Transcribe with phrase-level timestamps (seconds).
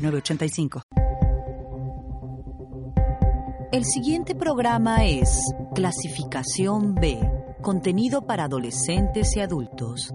[0.00, 0.82] 906985.
[3.72, 5.40] El siguiente programa es
[5.74, 7.20] Clasificación B,
[7.62, 10.12] contenido para adolescentes y adultos.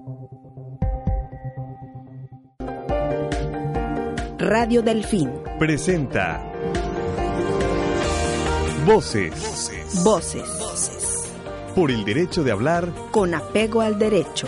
[4.38, 5.31] Radio Delfín.
[5.57, 6.52] Presenta
[8.85, 10.04] Voces.
[10.04, 11.34] Voces.
[11.73, 12.93] Por el derecho de hablar.
[13.09, 14.48] Con apego al derecho.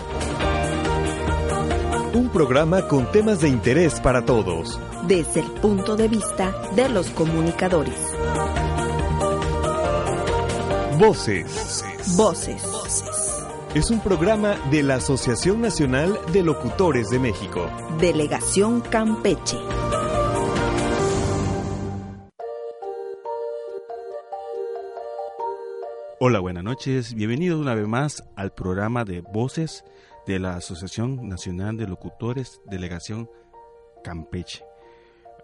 [2.14, 4.80] Un programa con temas de interés para todos.
[5.06, 7.94] Desde el punto de vista de los comunicadores.
[10.98, 11.84] Voces.
[12.16, 12.62] Voces.
[13.74, 17.70] Es un programa de la Asociación Nacional de Locutores de México.
[18.00, 19.58] Delegación Campeche.
[26.20, 27.14] Hola, buenas noches.
[27.14, 29.84] Bienvenidos una vez más al programa de Voces
[30.28, 33.30] de la Asociación Nacional de Locutores, Delegación
[34.04, 34.62] Campeche.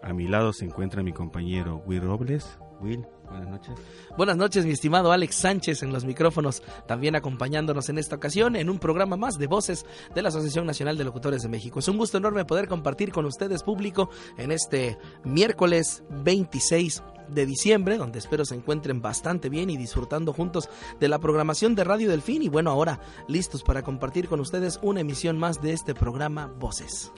[0.03, 2.59] A mi lado se encuentra mi compañero Will Robles.
[2.79, 3.73] Will, buenas noches.
[4.15, 8.69] Buenas noches, mi estimado Alex Sánchez en los micrófonos, también acompañándonos en esta ocasión en
[8.69, 11.79] un programa más de voces de la Asociación Nacional de Locutores de México.
[11.79, 17.97] Es un gusto enorme poder compartir con ustedes, público, en este miércoles 26 de diciembre,
[17.97, 22.41] donde espero se encuentren bastante bien y disfrutando juntos de la programación de Radio Delfín.
[22.41, 27.11] Y bueno, ahora listos para compartir con ustedes una emisión más de este programa Voces.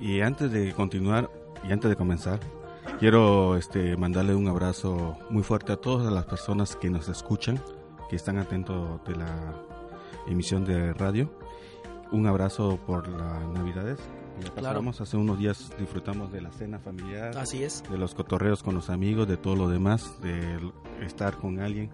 [0.00, 1.30] Y antes de continuar
[1.68, 2.40] y antes de comenzar,
[2.98, 7.62] quiero este, mandarle un abrazo muy fuerte a todas las personas que nos escuchan,
[8.10, 9.54] que están atentos de la
[10.26, 11.30] emisión de radio.
[12.10, 13.98] Un abrazo por las Navidades.
[14.44, 17.36] Ya pasamos hace unos días disfrutamos de la cena familiar.
[17.38, 17.82] Así es.
[17.90, 20.58] De los cotorreos con los amigos, de todo lo demás, de
[21.00, 21.90] estar con alguien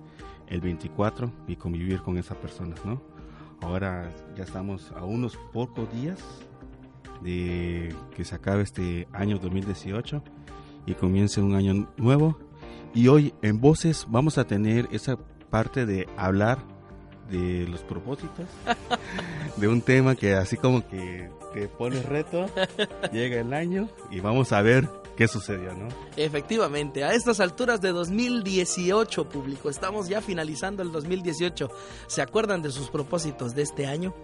[0.47, 3.03] el 24 y convivir con esas personas, ¿no?
[3.61, 6.21] Ahora ya estamos a unos pocos días
[7.23, 10.23] de que se acabe este año 2018
[10.87, 12.39] y comience un año nuevo.
[12.95, 15.19] Y hoy en Voces vamos a tener esa
[15.51, 16.59] parte de hablar
[17.31, 18.47] de los propósitos,
[19.57, 22.47] de un tema que así como que te pone reto,
[23.13, 25.89] llega el año y vamos a ver qué sucedió, ¿no?
[26.17, 31.71] Efectivamente, a estas alturas de 2018, público, estamos ya finalizando el 2018.
[32.07, 34.15] ¿Se acuerdan de sus propósitos de este año?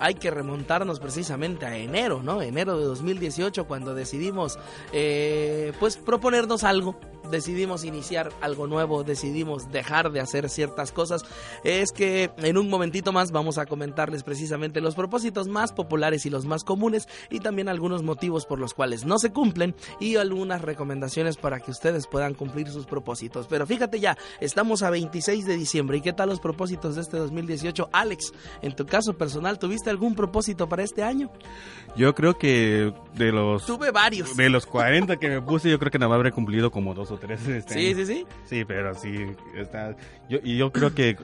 [0.00, 2.42] hay que remontarnos precisamente a enero, ¿no?
[2.42, 4.58] Enero de 2018 cuando decidimos
[4.92, 6.96] eh, pues proponernos algo,
[7.30, 11.22] decidimos iniciar algo nuevo, decidimos dejar de hacer ciertas cosas.
[11.62, 16.30] Es que en un momentito más vamos a comentarles precisamente los propósitos más populares y
[16.30, 20.62] los más comunes y también algunos motivos por los cuales no se cumplen y algunas
[20.62, 23.46] recomendaciones para que ustedes puedan cumplir sus propósitos.
[23.48, 27.16] Pero fíjate ya, estamos a 26 de diciembre y qué tal los propósitos de este
[27.16, 27.90] 2018.
[27.92, 31.30] Alex, en tu caso personal, ¿tuviste algún propósito para este año?
[31.96, 33.66] Yo creo que de los...
[33.66, 34.36] Tuve varios.
[34.36, 37.18] De los 40 que me puse, yo creo que nada habré cumplido como dos o
[37.18, 37.46] tres.
[37.48, 37.96] Este sí, año.
[37.96, 38.26] sí, sí.
[38.44, 39.14] Sí, pero sí.
[39.56, 39.96] Está,
[40.28, 41.16] yo, y yo creo que,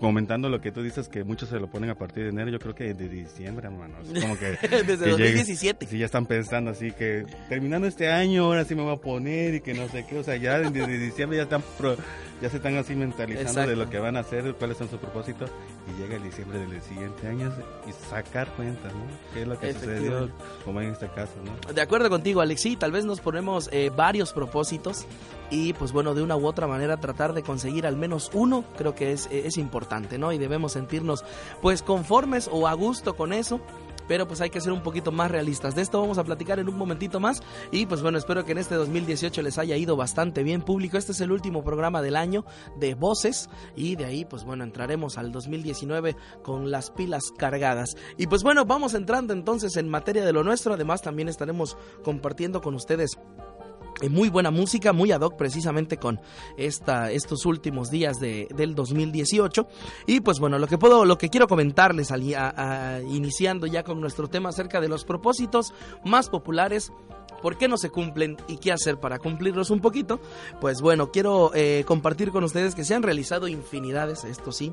[0.00, 2.58] comentando lo que tú dices, que muchos se lo ponen a partir de enero, yo
[2.58, 3.94] creo que de diciembre, hermano.
[4.14, 4.46] Es como que...
[4.68, 5.86] Desde que 2017.
[5.86, 9.54] sí, ya están pensando así que terminando este año, ahora sí me voy a poner
[9.54, 10.18] y que no sé qué.
[10.18, 11.62] O sea, ya desde diciembre ya están...
[11.78, 11.96] pro-
[12.40, 13.70] ya se están así mentalizando Exacto.
[13.70, 15.50] de lo que van a hacer, cuáles son sus propósitos,
[15.88, 17.52] y llega el diciembre del siguiente año
[17.86, 19.04] y sacar cuentas, ¿no?
[19.32, 20.30] ¿Qué es lo que sucedió,
[20.64, 21.72] como en este caso, ¿no?
[21.72, 25.06] De acuerdo contigo, Alex, sí, tal vez nos ponemos eh, varios propósitos
[25.50, 28.94] y pues bueno, de una u otra manera tratar de conseguir al menos uno, creo
[28.94, 30.32] que es, es importante, ¿no?
[30.32, 31.24] Y debemos sentirnos
[31.62, 33.60] pues conformes o a gusto con eso.
[34.08, 35.74] Pero pues hay que ser un poquito más realistas.
[35.74, 37.42] De esto vamos a platicar en un momentito más.
[37.70, 40.96] Y pues bueno, espero que en este 2018 les haya ido bastante bien público.
[40.96, 42.44] Este es el último programa del año
[42.76, 43.48] de voces.
[43.76, 47.96] Y de ahí pues bueno, entraremos al 2019 con las pilas cargadas.
[48.16, 50.74] Y pues bueno, vamos entrando entonces en materia de lo nuestro.
[50.74, 53.18] Además también estaremos compartiendo con ustedes
[54.10, 56.20] muy buena música, muy ad hoc precisamente con
[56.56, 59.66] esta, estos últimos días de, del 2018.
[60.06, 62.24] Y pues bueno, lo que puedo, lo que quiero comentarles al-
[63.08, 65.72] iniciando ya con nuestro tema acerca de los propósitos
[66.04, 66.92] más populares.
[67.42, 70.18] ¿Por qué no se cumplen y qué hacer para cumplirlos un poquito?
[70.62, 74.72] Pues bueno, quiero eh, compartir con ustedes que se han realizado infinidades, esto sí,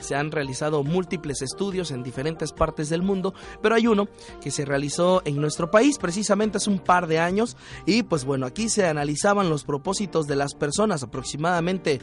[0.00, 4.08] se han realizado múltiples estudios en diferentes partes del mundo, pero hay uno
[4.40, 7.56] que se realizó en nuestro país precisamente hace un par de años
[7.86, 12.00] y pues bueno, aquí se analizaban los propósitos de las personas, aproximadamente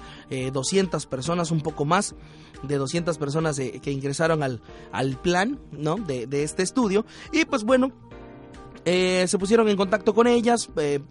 [0.52, 2.16] 200 eh, personas, un poco más
[2.64, 4.62] de 200 personas eh, que ingresaron al,
[4.92, 5.96] al plan ¿no?
[5.96, 7.92] de este estudio y pues bueno,
[8.90, 11.02] eh, se pusieron en contacto con ellas, eh,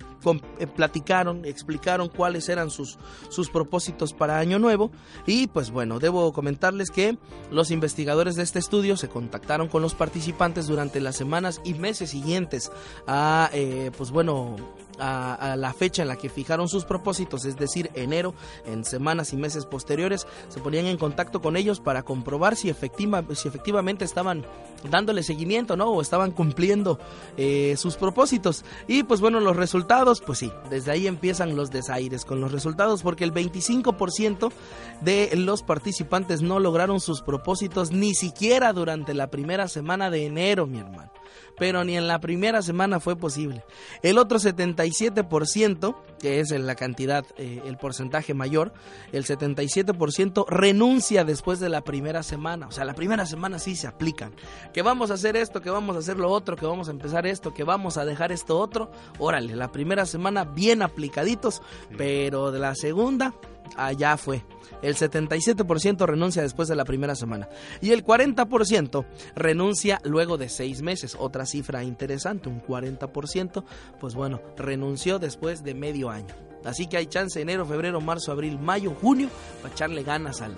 [0.59, 4.91] eh, platicaron, explicaron cuáles eran sus, sus propósitos para Año Nuevo.
[5.27, 7.19] Y pues bueno, debo comentarles que
[7.51, 12.09] los investigadores de este estudio se contactaron con los participantes durante las semanas y meses
[12.09, 12.73] siguientes
[13.07, 13.51] a
[13.99, 14.57] pues bueno
[14.99, 18.35] a, la fecha en la que fijaron sus propósitos, es decir, enero,
[18.65, 23.25] en semanas y meses posteriores, se ponían en contacto con ellos para comprobar si, efectiva,
[23.35, 24.45] si efectivamente estaban
[24.91, 25.91] dándole seguimiento, ¿no?
[25.91, 26.99] O estaban cumpliendo
[27.37, 28.65] eh, sus propósitos.
[28.87, 33.03] Y pues bueno, los resultados, pues sí, desde ahí empiezan los desaires con los resultados,
[33.03, 34.53] porque el 25%
[35.01, 40.67] de los participantes no lograron sus propósitos ni siquiera durante la primera semana de enero,
[40.67, 41.11] mi hermano
[41.59, 43.65] pero ni en la primera semana fue posible.
[44.03, 48.73] El otro 77%, que es la cantidad, eh, el porcentaje mayor,
[49.13, 52.69] el 77% renuncia después de la primera semana.
[52.69, 54.35] O sea, la primera semana sí se aplican.
[54.73, 57.27] Que vamos a hacer esto, que vamos a hacer lo otro, que vamos a empezar
[57.27, 58.91] esto, que vamos a dejar esto otro.
[59.19, 61.63] Órale, la primera semana bien aplicaditos,
[61.97, 63.35] pero de la segunda
[63.77, 64.45] allá fue.
[64.83, 67.49] El 77% renuncia después de la primera semana
[67.81, 71.17] y el 40% renuncia luego de seis meses.
[71.19, 73.65] Otra cifra interesante, un 40%,
[73.99, 76.35] pues bueno, renunció después de medio año.
[76.65, 79.29] Así que hay chance enero, febrero, marzo, abril, mayo, junio
[79.63, 80.57] para echarle ganas al,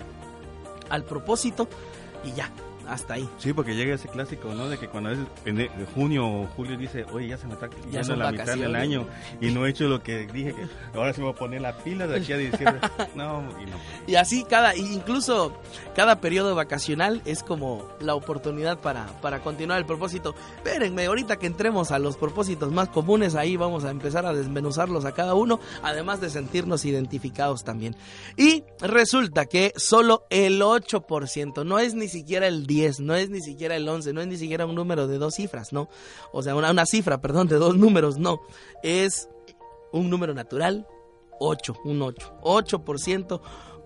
[0.89, 1.67] al propósito
[2.23, 2.51] y ya,
[2.89, 3.29] hasta ahí.
[3.37, 4.67] Sí, porque llega ese clásico, ¿no?
[4.67, 8.15] De que cuando es en junio o julio dice, oye, ya se me está quitando
[8.15, 9.05] la mitad del año
[9.39, 11.77] y no he hecho lo que dije que ahora se me va a poner la
[11.77, 12.79] pila de aquí a diciembre.
[13.15, 13.77] no, y no.
[14.07, 15.53] Y así cada, incluso
[15.95, 20.35] cada periodo vacacional es como la oportunidad para, para continuar el propósito.
[20.57, 25.05] Espérenme, ahorita que entremos a los propósitos más comunes, ahí vamos a empezar a desmenuzarlos
[25.05, 27.95] a cada uno, además de sentirnos identificados también.
[28.35, 33.41] Y resulta que solo el 8%, no es ni siquiera el 10 no es ni
[33.41, 35.89] siquiera el 11, no es ni siquiera un número de dos cifras, no.
[36.31, 38.41] O sea, una, una cifra, perdón, de dos números, no.
[38.83, 39.29] Es
[39.91, 40.87] un número natural,
[41.39, 42.33] 8, un 8.
[42.41, 43.41] 8%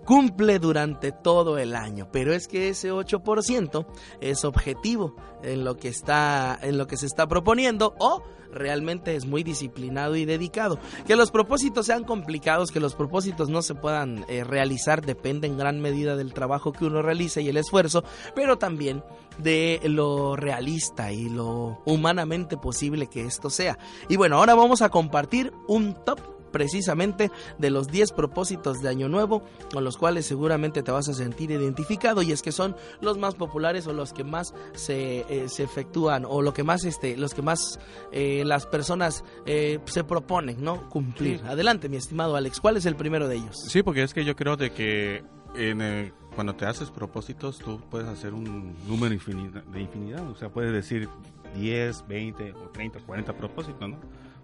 [0.05, 3.85] cumple durante todo el año, pero es que ese 8%
[4.21, 8.23] es objetivo en lo que está en lo que se está proponiendo o
[8.53, 10.79] realmente es muy disciplinado y dedicado.
[11.05, 15.57] Que los propósitos sean complicados, que los propósitos no se puedan eh, realizar, depende en
[15.57, 18.03] gran medida del trabajo que uno realice y el esfuerzo,
[18.35, 19.03] pero también
[19.38, 23.77] de lo realista y lo humanamente posible que esto sea.
[24.07, 29.09] Y bueno, ahora vamos a compartir un top precisamente de los 10 propósitos de Año
[29.09, 33.17] Nuevo, con los cuales seguramente te vas a sentir identificado y es que son los
[33.17, 37.17] más populares o los que más se, eh, se efectúan o lo que más este,
[37.17, 37.79] los que más
[38.13, 40.89] eh, las personas eh, se proponen, ¿no?
[40.89, 41.41] Cumplir.
[41.45, 43.57] Adelante, mi estimado Alex, ¿cuál es el primero de ellos?
[43.67, 45.23] Sí, porque es que yo creo de que
[45.55, 50.29] en cuando te haces propósitos, tú puedes hacer un número de infinidad.
[50.29, 51.09] O sea, puedes decir
[51.55, 53.97] 10, 20 o 30, 40 propósitos, ¿no?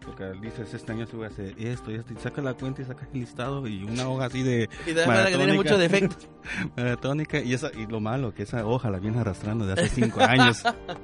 [0.05, 2.81] Porque dices, este año se voy a hacer esto y esto, y saca la cuenta
[2.81, 4.69] y saca el listado y una hoja así de...
[4.87, 6.15] Y de que tiene mucho defecto.
[6.77, 10.21] maratónica, y, esa, y lo malo, que esa hoja la viene arrastrando de hace cinco
[10.21, 10.63] años.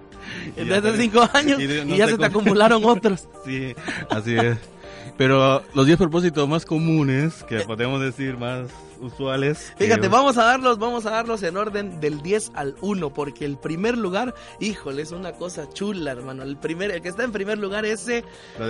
[0.55, 3.27] de hace cinco años y, ya se te acumularon otros.
[3.45, 3.75] sí,
[4.09, 4.57] así es.
[5.17, 9.73] Pero los 10 propósitos más comunes, que podemos decir más usuales.
[9.77, 13.57] Fíjate, vamos a darlos, vamos a darlos en orden del 10 al 1, porque el
[13.57, 16.43] primer lugar, híjole, es una cosa chula, hermano.
[16.43, 18.23] El primer, el que está en primer lugar ese,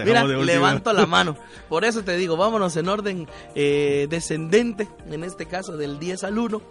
[0.03, 1.37] mira, levanto la mano.
[1.69, 6.37] Por eso te digo, vámonos en orden eh, descendente, en este caso del 10 al
[6.37, 6.61] 1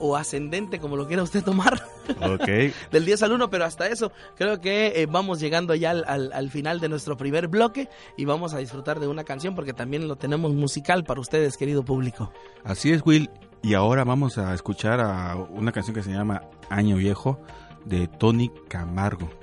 [0.00, 1.82] o ascendente, como lo quiera usted tomar.
[2.90, 6.50] Del 10 al 1, pero hasta eso creo que eh, vamos llegando ya al, al,
[6.50, 10.16] final de nuestro primer bloque y vamos a disfrutar de una canción porque también lo
[10.16, 12.32] tenemos musical para ustedes, querido público.
[12.64, 13.30] Así es, Will.
[13.62, 17.40] Y ahora vamos a escuchar a una canción que se llama Año Viejo
[17.84, 19.39] de Tony Camargo.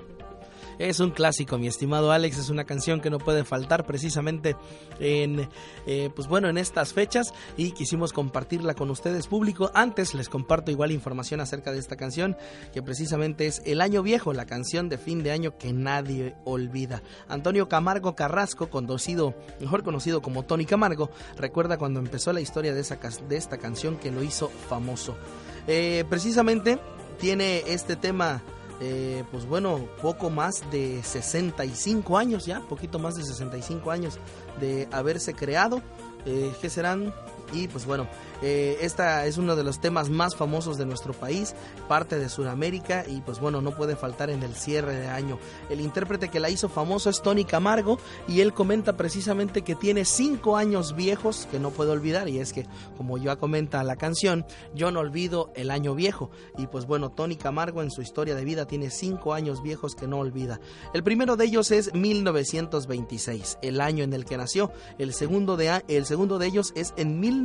[0.79, 4.55] Es un clásico, mi estimado Alex, es una canción que no puede faltar precisamente
[4.99, 5.49] en,
[5.87, 9.71] eh, pues bueno, en estas fechas y quisimos compartirla con ustedes público.
[9.73, 12.37] Antes les comparto igual información acerca de esta canción
[12.73, 17.01] que precisamente es El Año Viejo, la canción de fin de año que nadie olvida.
[17.27, 22.83] Antonio Camargo Carrasco, conocido, mejor conocido como Tony Camargo, recuerda cuando empezó la historia de,
[23.27, 25.17] de esta canción que lo hizo famoso.
[25.65, 26.77] Eh, precisamente
[27.19, 28.43] tiene este tema
[28.79, 34.19] eh, pues bueno, poco más de 65 años ya, poquito más de 65 años
[34.59, 35.81] de haberse creado.
[36.25, 37.13] eh, ¿qué serán?
[37.53, 38.07] Y pues bueno,
[38.41, 41.55] eh, esta es uno de los temas más famosos de nuestro país,
[41.87, 45.39] parte de Sudamérica y pues bueno, no puede faltar en el cierre de año.
[45.69, 50.05] El intérprete que la hizo famoso es Tony Camargo y él comenta precisamente que tiene
[50.05, 54.45] cinco años viejos que no puedo olvidar y es que como ya comenta la canción,
[54.75, 58.45] yo no olvido el año viejo y pues bueno, Tony Camargo en su historia de
[58.45, 60.59] vida tiene cinco años viejos que no olvida.
[60.93, 64.71] El primero de ellos es 1926, el año en el que nació.
[64.99, 67.36] El segundo de, el segundo de ellos es en 1950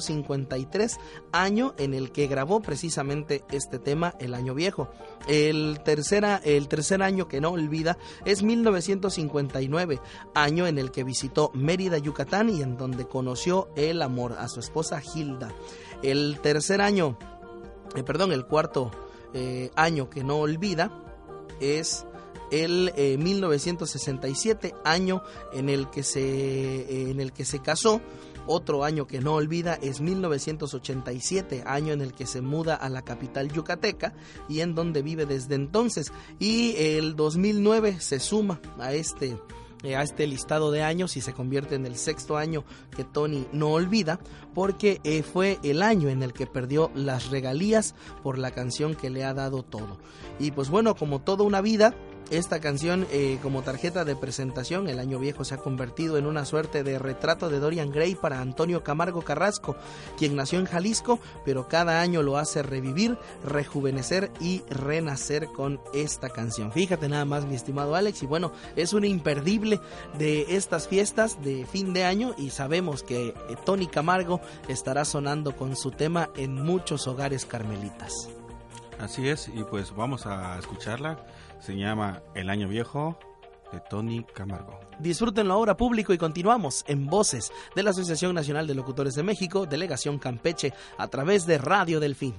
[0.00, 0.98] 53
[1.32, 4.90] año en el que grabó precisamente este tema, El Año Viejo.
[5.28, 10.00] El, tercera, el tercer año que no olvida es 1959,
[10.34, 14.60] año en el que visitó Mérida, Yucatán y en donde conoció el amor a su
[14.60, 15.52] esposa Hilda.
[16.02, 17.16] El tercer año,
[17.94, 18.90] eh, perdón, el cuarto
[19.34, 20.90] eh, año que no olvida
[21.60, 22.06] es
[22.52, 28.00] el 1967 eh, año en el que se en el que se casó
[28.46, 33.02] otro año que no olvida es 1987, año en el que se muda a la
[33.02, 34.14] capital yucateca
[34.48, 36.12] y en donde vive desde entonces.
[36.38, 39.38] Y el 2009 se suma a este
[39.84, 43.48] eh, a este listado de años y se convierte en el sexto año que Tony
[43.52, 44.20] no olvida
[44.54, 49.10] porque eh, fue el año en el que perdió las regalías por la canción que
[49.10, 49.98] le ha dado todo.
[50.38, 51.96] Y pues bueno, como toda una vida,
[52.30, 56.44] esta canción eh, como tarjeta de presentación, el año viejo se ha convertido en una
[56.44, 59.76] suerte de retrato de Dorian Gray para Antonio Camargo Carrasco,
[60.16, 66.30] quien nació en Jalisco, pero cada año lo hace revivir, rejuvenecer y renacer con esta
[66.30, 66.72] canción.
[66.72, 69.80] Fíjate nada más, mi estimado Alex, y bueno, es una imperdible
[70.18, 75.56] de estas fiestas de fin de año y sabemos que eh, Tony Camargo estará sonando
[75.56, 78.28] con su tema en muchos hogares carmelitas.
[78.98, 81.18] Así es, y pues vamos a escucharla.
[81.62, 83.16] Se llama El Año Viejo
[83.72, 84.80] de Tony Camargo.
[84.98, 89.22] Disfruten la obra público y continuamos en Voces de la Asociación Nacional de Locutores de
[89.22, 92.34] México, Delegación Campeche, a través de Radio Delfín.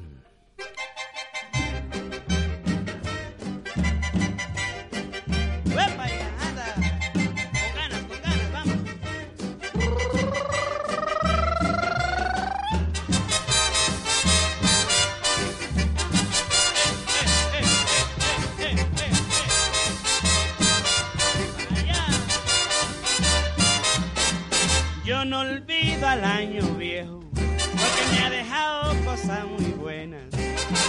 [26.22, 30.22] Año viejo, porque me ha dejado cosas muy buenas.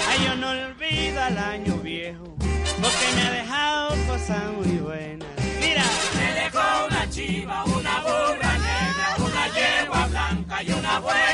[0.09, 5.29] Ay, yo no olvido al año viejo, porque me ha dejado cosas muy buenas.
[5.61, 5.85] Mira,
[6.17, 11.34] me dejó una chiva, una burra negra, una yegua blanca y una buena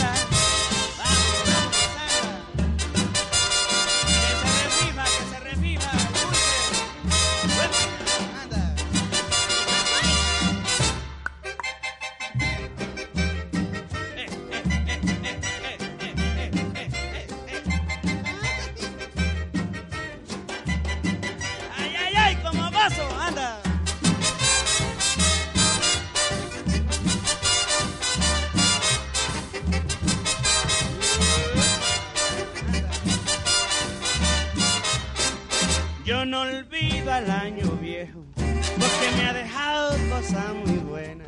[37.01, 41.27] Olvido al año viejo, porque me ha dejado cosas muy buenas.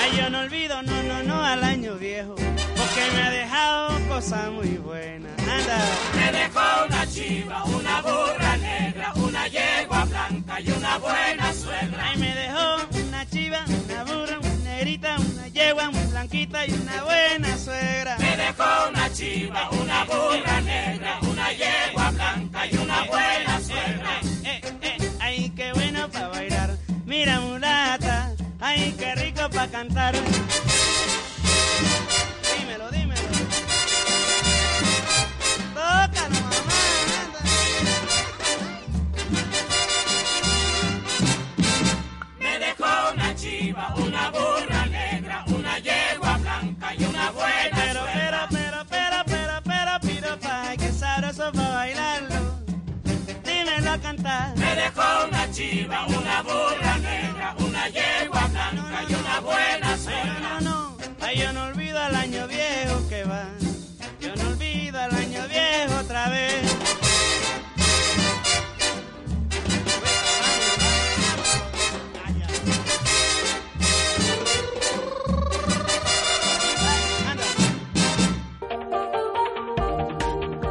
[0.00, 4.50] Ay, yo no olvido, no, no, no, al año viejo, porque me ha dejado cosas
[4.52, 5.32] muy buenas.
[5.38, 5.78] Anda.
[6.14, 12.04] Me dejó una chiva, una burra negra, una yegua blanca y una buena suegra.
[12.08, 17.04] Ay, me dejó una chiva, una burra, una negrita, una yegua muy blanquita y una
[17.04, 18.16] buena suegra.
[18.18, 24.35] Me dejó una chiva, una burra negra, una yegua blanca y una buena suegra.
[28.66, 30.14] Ay, qué rico para cantar.
[32.58, 33.22] Dímelo, dímelo.
[35.74, 36.78] Tócalo, mamá.
[42.40, 48.40] Me dejó una chiva, una burra negra, una yegua blanca y una buena Pero, pero,
[48.50, 52.46] pero, pero, pero, pero, pero, pa, que sabroso para bailarlo
[53.98, 54.56] cantar.
[54.56, 57.35] Me dejó una chiva, una burra negra,
[57.88, 60.60] yegua blanca y una buena cena.
[60.60, 63.48] No, no, ay, yo no olvido el año viejo que va.
[64.20, 66.76] Yo no olvido el año viejo otra vez.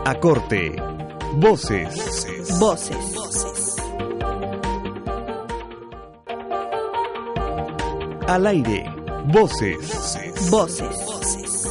[0.05, 0.75] Acorte.
[1.37, 1.95] Voces.
[1.95, 2.59] Voces.
[2.59, 3.14] Voces.
[8.35, 8.83] Al aire.
[9.27, 10.49] Voces.
[10.51, 11.65] Voces.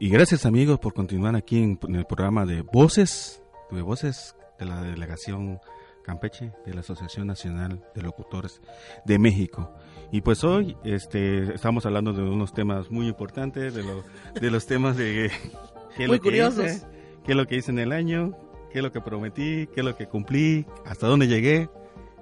[0.00, 4.66] Y gracias amigos por continuar aquí en, en el programa de Voces, de Voces de
[4.66, 5.60] la Delegación
[6.04, 8.60] Campeche de la Asociación Nacional de Locutores
[9.04, 9.72] de México.
[10.10, 14.02] Y pues hoy este, estamos hablando de unos temas muy importantes, de, lo-
[14.40, 15.30] de los temas de
[15.98, 16.64] Muy lo que curiosos.
[16.64, 16.86] hice,
[17.24, 18.36] qué es lo que hice en el año,
[18.72, 21.68] qué es lo que prometí, qué es lo que cumplí, hasta dónde llegué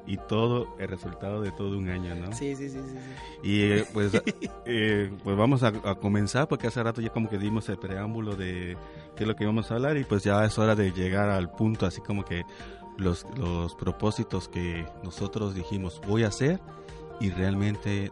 [0.07, 2.33] y todo el resultado de todo un año, ¿no?
[2.33, 2.95] Sí, sí, sí, sí.
[2.95, 3.49] sí.
[3.49, 4.13] Y eh, pues,
[4.67, 8.35] eh, pues vamos a, a comenzar porque hace rato ya como que dimos el preámbulo
[8.35, 8.77] de
[9.17, 11.51] qué es lo que íbamos a hablar y pues ya es hora de llegar al
[11.53, 12.45] punto así como que
[12.97, 16.61] los, los propósitos que nosotros dijimos voy a hacer
[17.21, 18.11] y realmente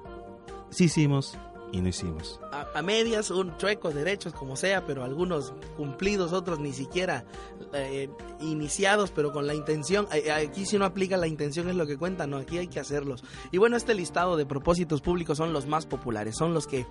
[0.71, 1.37] sí hicimos
[1.73, 2.41] y no hicimos.
[2.53, 7.25] A, medias, un chuecos, derechos, como sea, pero algunos cumplidos, otros ni siquiera
[7.73, 8.09] eh,
[8.41, 10.07] iniciados, pero con la intención.
[10.13, 12.81] Eh, Aquí si no aplica la intención es lo que cuenta, no, aquí hay que
[12.81, 13.23] hacerlos.
[13.51, 16.87] Y bueno, este listado de propósitos públicos son los más populares, son los que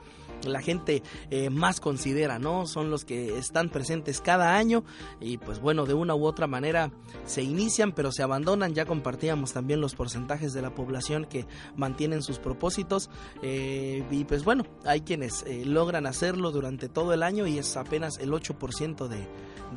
[0.45, 2.67] la gente eh, más considera, ¿no?
[2.67, 4.83] Son los que están presentes cada año
[5.19, 6.91] y pues bueno, de una u otra manera
[7.25, 8.73] se inician pero se abandonan.
[8.75, 13.09] Ya compartíamos también los porcentajes de la población que mantienen sus propósitos
[13.41, 18.17] y pues bueno, hay quienes eh, logran hacerlo durante todo el año y es apenas
[18.19, 19.27] el 8% de,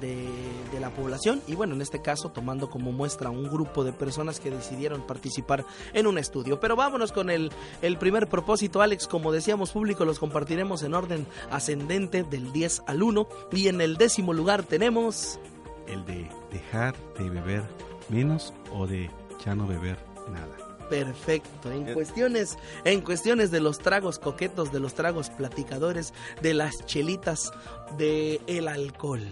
[0.00, 0.28] de,
[0.72, 4.40] de la población y bueno, en este caso tomando como muestra un grupo de personas
[4.40, 6.60] que decidieron participar en un estudio.
[6.60, 7.50] Pero vámonos con el,
[7.82, 13.02] el primer propósito, Alex, como decíamos público, los compartiremos en orden ascendente del 10 al
[13.02, 15.38] 1 y en el décimo lugar tenemos...
[15.86, 17.64] El de dejar de beber
[18.08, 19.10] menos o de
[19.44, 19.98] ya no beber
[20.30, 20.59] nada.
[20.90, 21.72] Perfecto.
[21.72, 27.52] En cuestiones, en cuestiones de los tragos coquetos, de los tragos platicadores, de las chelitas,
[27.96, 29.22] de el alcohol.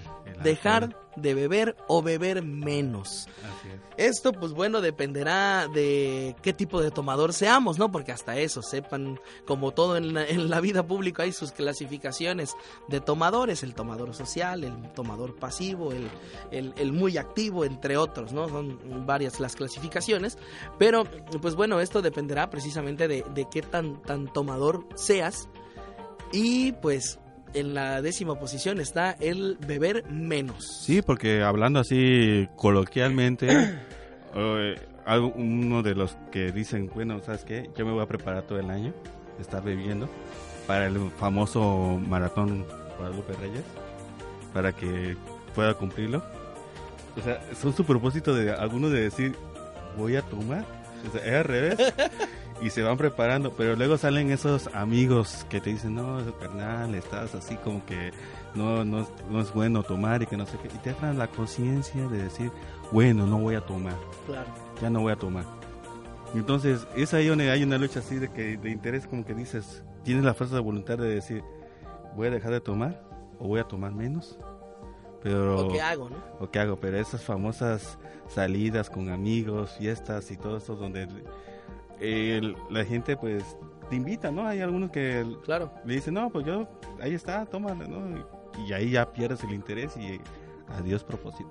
[0.43, 3.29] Dejar de beber o beber menos.
[3.39, 3.81] Así es.
[4.17, 7.91] Esto, pues bueno, dependerá de qué tipo de tomador seamos, ¿no?
[7.91, 12.55] Porque hasta eso, sepan, como todo en la, en la vida pública hay sus clasificaciones
[12.87, 16.09] de tomadores, el tomador social, el tomador pasivo, el,
[16.53, 18.49] el, el muy activo, entre otros, ¿no?
[18.49, 20.39] Son varias las clasificaciones,
[20.79, 21.05] pero
[21.43, 25.49] pues bueno, esto dependerá precisamente de, de qué tan, tan tomador seas
[26.33, 27.19] y pues...
[27.55, 30.83] En la décima posición está el beber menos.
[30.83, 33.49] Sí, porque hablando así coloquialmente,
[34.35, 34.75] eh,
[35.35, 37.71] uno de los que dicen, bueno, ¿sabes qué?
[37.77, 38.93] Yo me voy a preparar todo el año,
[39.41, 40.09] estar bebiendo,
[40.67, 42.67] para el famoso maratón
[42.99, 43.65] Guadalupe Reyes,
[44.53, 45.17] para que
[45.55, 46.23] pueda cumplirlo.
[47.17, 49.35] O sea, son su propósito de algunos de decir,
[49.97, 50.65] voy a tomar.
[51.09, 51.79] O sea, es al revés.
[52.63, 57.35] y se van preparando, pero luego salen esos amigos que te dicen, no, carnal, estás
[57.35, 58.11] así como que
[58.55, 60.69] no, no, no es bueno tomar y que no sé qué.
[60.69, 62.51] Y te traen la conciencia de decir,
[62.91, 64.49] bueno, no voy a tomar, Claro.
[64.83, 65.45] ya no voy a tomar.
[66.35, 69.83] Entonces, es ahí donde hay una lucha así de que de interés como que dices,
[70.05, 71.43] tienes la fuerza de voluntad de decir,
[72.17, 73.03] voy a dejar de tomar
[73.39, 74.39] o voy a tomar menos.
[75.23, 76.17] Pero, ¿O qué hago, no?
[76.39, 81.09] o qué hago, pero esas famosas salidas con amigos, fiestas y todo eso donde
[82.01, 83.57] el- la gente pues
[83.91, 84.47] te invita, ¿no?
[84.47, 85.73] Hay algunos que Claro.
[85.85, 86.69] le dicen, no, pues yo,
[87.01, 88.25] ahí está, tómala, ¿no?
[88.67, 90.21] Y ahí ya pierdes el interés y
[90.77, 91.51] adiós propósito.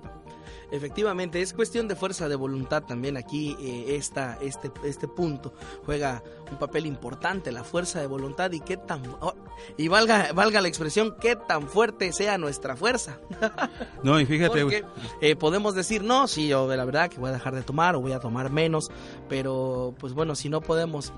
[0.70, 5.54] Efectivamente, es cuestión de fuerza de voluntad también aquí eh, esta, este, este punto
[5.86, 9.34] juega un papel importante, la fuerza de voluntad y qué tan, oh,
[9.78, 13.18] y valga, valga la expresión, qué tan fuerte sea nuestra fuerza.
[14.02, 14.84] No, y fíjate, Porque
[15.20, 18.00] eh, podemos decir, no, sí, yo la verdad que voy a dejar de tomar o
[18.00, 18.90] voy a tomar menos,
[19.28, 21.12] pero pues bueno, si no podemos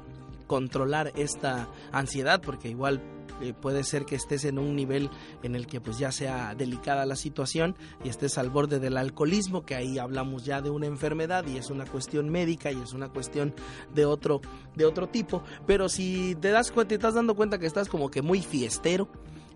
[0.51, 3.01] controlar esta ansiedad, porque igual
[3.41, 5.09] eh, puede ser que estés en un nivel
[5.45, 9.65] en el que pues ya sea delicada la situación y estés al borde del alcoholismo,
[9.65, 13.11] que ahí hablamos ya de una enfermedad y es una cuestión médica y es una
[13.11, 13.55] cuestión
[13.95, 14.41] de otro,
[14.75, 18.11] de otro tipo, pero si te das cuenta y estás dando cuenta que estás como
[18.11, 19.09] que muy fiestero,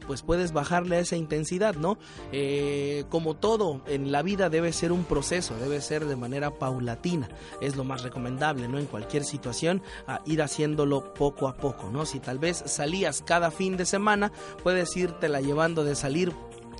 [0.06, 1.98] pues puedes bajarle a esa intensidad, ¿no?
[2.32, 7.28] Eh, como todo en la vida debe ser un proceso, debe ser de manera paulatina,
[7.60, 8.78] es lo más recomendable, ¿no?
[8.78, 9.82] En cualquier situación,
[10.24, 12.06] ir haciéndolo poco a poco, ¿no?
[12.06, 14.94] Si tal vez salías cada fin de semana, puedes
[15.28, 16.32] la llevando de salir,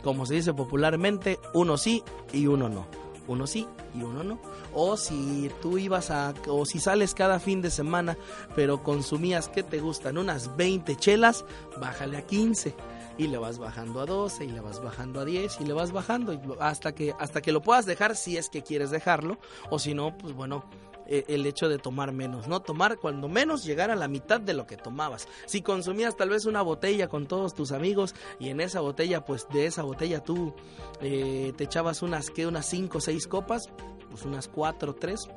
[0.03, 2.87] como se dice popularmente, uno sí y uno no.
[3.27, 4.39] Uno sí y uno no.
[4.75, 8.17] O si tú ibas a, o si sales cada fin de semana,
[8.55, 10.19] pero consumías, ¿qué te gustan?
[10.19, 11.45] Unas 20 chelas,
[11.81, 12.75] bájale a 15
[13.19, 15.93] y le vas bajando a 12 y le vas bajando a 10 y le vas
[15.93, 19.39] bajando hasta que hasta que lo puedas dejar si es que quieres dejarlo
[19.71, 20.65] o si no pues bueno
[21.07, 22.61] eh, el hecho de tomar menos, ¿no?
[22.61, 25.29] Tomar cuando menos llegar a la mitad de lo que tomabas.
[25.45, 29.47] Si consumías tal vez una botella con todos tus amigos y en esa botella, pues
[29.53, 30.55] de esa botella tú
[31.03, 33.69] eh, te echabas unas, que Unas 5 o 6 copas,
[34.11, 35.29] pues unas 4 o 3,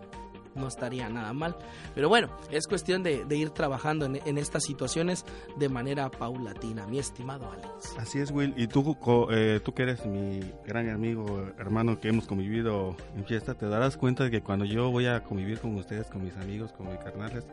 [0.58, 1.56] no estaría nada mal.
[1.96, 5.26] Pero bueno, es cuestión de, ir trabajando en, estas situaciones
[5.58, 7.96] de manera paulatina, mi estimado Alex.
[7.98, 8.54] Así es, Will.
[8.58, 8.98] Y tú,
[9.32, 13.98] eh, tú que eres mi gran amigo, hermano, que hemos convivido en fiesta, te darás
[13.98, 16.98] cuenta de que cuando yo voy a convivir con ustedes, con mis amigos, con mis
[16.98, 17.46] carnales,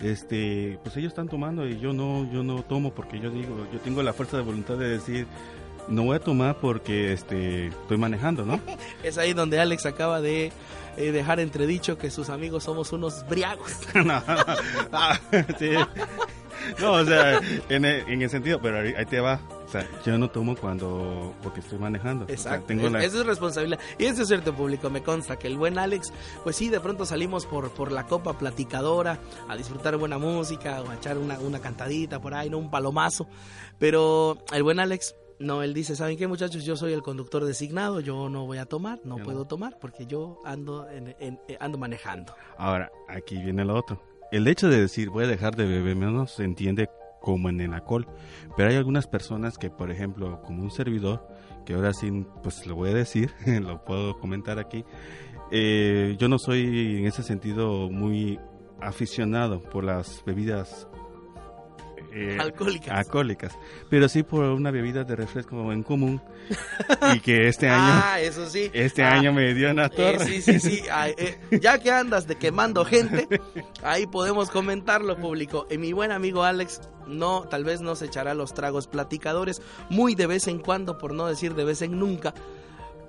[0.00, 3.78] este, pues ellos están tomando y yo no, yo no tomo porque yo digo, yo
[3.80, 5.26] tengo la fuerza de voluntad de decir,
[5.88, 8.60] no voy a tomar porque este estoy manejando, ¿no?
[9.02, 10.52] es ahí donde Alex acaba de
[10.96, 13.72] eh, dejar entredicho que sus amigos somos unos briagos.
[13.94, 14.22] no, no,
[14.92, 15.18] ah,
[15.58, 15.70] sí.
[16.80, 19.40] no, o sea, en el, en el, sentido, pero ahí, ahí te va.
[19.66, 22.26] O sea, yo no tomo cuando porque estoy manejando.
[22.28, 22.48] Exacto.
[22.48, 23.02] O sea, tengo la...
[23.02, 23.80] Eso es responsabilidad.
[23.98, 24.88] Y eso es cierto, público.
[24.88, 26.12] Me consta que el buen Alex,
[26.44, 29.18] pues sí, de pronto salimos por, por la copa platicadora
[29.48, 33.26] a disfrutar buena música o a echar una, una cantadita por ahí, no un palomazo.
[33.80, 36.64] Pero el buen Alex no, él dice, ¿saben qué muchachos?
[36.64, 40.38] Yo soy el conductor designado, yo no voy a tomar, no puedo tomar porque yo
[40.44, 42.34] ando, en, en, ando manejando.
[42.56, 44.00] Ahora, aquí viene lo otro.
[44.30, 46.88] El hecho de decir voy a dejar de beber menos se entiende
[47.20, 48.06] como en el alcohol,
[48.56, 51.26] pero hay algunas personas que, por ejemplo, como un servidor,
[51.64, 54.84] que ahora sí, pues lo voy a decir, lo puedo comentar aquí,
[55.50, 58.38] eh, yo no soy en ese sentido muy
[58.80, 60.86] aficionado por las bebidas
[62.14, 62.96] eh, alcohólicas.
[62.96, 63.58] alcohólicas,
[63.90, 66.22] pero sí por una bebida de refresco en común
[67.14, 70.22] y que este año, ah, eso sí, este ah, año me dio una torre.
[70.22, 73.28] Eh, sí, sí, sí, ah, eh, ya que andas de quemando gente,
[73.82, 75.66] ahí podemos comentarlo público.
[75.70, 80.14] Y mi buen amigo Alex no, tal vez no se echará los tragos platicadores muy
[80.14, 82.32] de vez en cuando, por no decir de vez en nunca.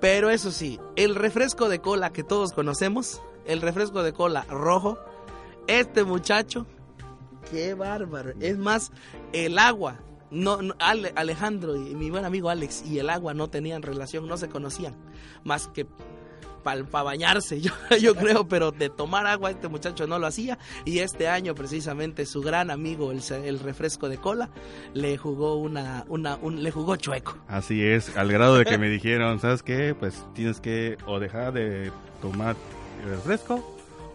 [0.00, 4.98] Pero eso sí, el refresco de cola que todos conocemos, el refresco de cola rojo,
[5.68, 6.66] este muchacho
[7.50, 8.32] qué bárbaro.
[8.40, 8.92] Es más,
[9.32, 10.00] el agua.
[10.30, 14.26] No, no Ale, Alejandro y mi buen amigo Alex y el agua no tenían relación,
[14.26, 14.94] no se conocían.
[15.44, 15.86] Más que
[16.64, 20.58] para pa bañarse, yo, yo creo, pero de tomar agua este muchacho no lo hacía.
[20.84, 24.50] Y este año, precisamente, su gran amigo, el, el refresco de cola,
[24.92, 27.38] le jugó una, una un, le jugó chueco.
[27.46, 29.94] Así es, al grado de que me dijeron, ¿sabes qué?
[29.94, 32.56] Pues tienes que o dejar de tomar
[33.04, 33.64] el refresco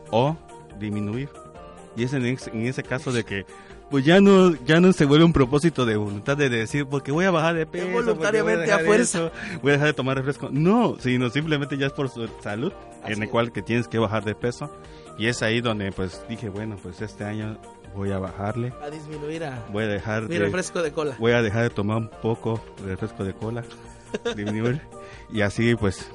[0.10, 0.36] o
[0.78, 1.30] disminuir
[1.96, 3.46] y es en, en, ese caso de que
[3.90, 7.26] pues ya no ya no se vuelve un propósito de voluntad de decir porque voy
[7.26, 9.32] a bajar de peso voluntariamente a, a, fuerza.
[9.62, 10.50] voy a dejar de tomar refresco.
[10.52, 12.72] No sino simplemente ya es por su salud
[13.04, 14.74] Así en el cual que tienes que bajar de peso.
[15.18, 17.58] Y es ahí donde pues dije bueno pues este año
[17.94, 18.74] voy a bajarle.
[18.82, 21.16] A disminuir a voy a dejar mi de, refresco de cola.
[21.20, 23.64] voy a dejar de tomar un poco de refresco de cola
[24.36, 24.82] disminuir.
[25.34, 26.12] Y así pues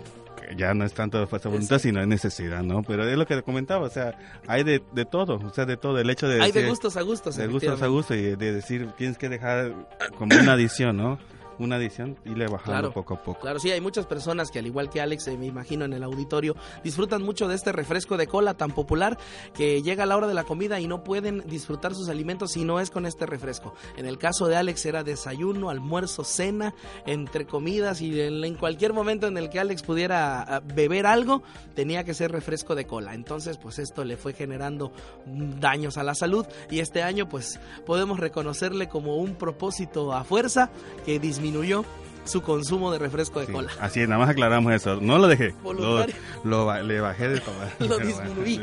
[0.57, 2.83] ya no es tanto de fuerza de voluntad, sino de necesidad, ¿no?
[2.83, 5.77] Pero es lo que te comentaba, o sea, hay de, de todo, o sea, de
[5.77, 6.43] todo, el hecho de...
[6.43, 7.37] Hay decir, de gustos a gustos.
[7.37, 9.73] De gustos a gustos y de, de decir, tienes que dejar
[10.19, 11.19] como una adición, ¿no?
[11.59, 13.41] Una adición y le bajando claro, poco a poco.
[13.41, 16.03] Claro, sí, hay muchas personas que al igual que Alex, eh, me imagino en el
[16.03, 19.19] auditorio, disfrutan mucho de este refresco de cola tan popular
[19.55, 22.65] que llega a la hora de la comida y no pueden disfrutar sus alimentos si
[22.65, 23.75] no es con este refresco.
[23.97, 26.75] En el caso de Alex era desayuno, almuerzo, cena,
[27.07, 31.43] entre comidas y en, en cualquier momento en el que Alex pudiera ah, beber algo,
[31.75, 33.15] tenía que ser refresco de cola.
[33.15, 34.93] Entonces, pues esto le fue generando
[35.25, 40.71] daños a la salud y este año pues podemos reconocerle como un propósito a fuerza
[41.05, 41.85] que disminuye disminuyó
[42.25, 43.71] su consumo de refresco de sí, cola.
[43.81, 45.01] Así es, nada más aclaramos eso.
[45.01, 45.55] No lo dejé.
[45.63, 46.05] Lo,
[46.45, 47.73] lo, le bajé de tomar.
[47.79, 48.61] lo disminuí.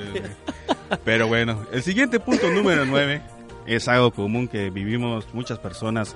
[1.05, 3.21] Pero bueno, el siguiente punto número 9
[3.65, 6.15] es algo común que vivimos muchas personas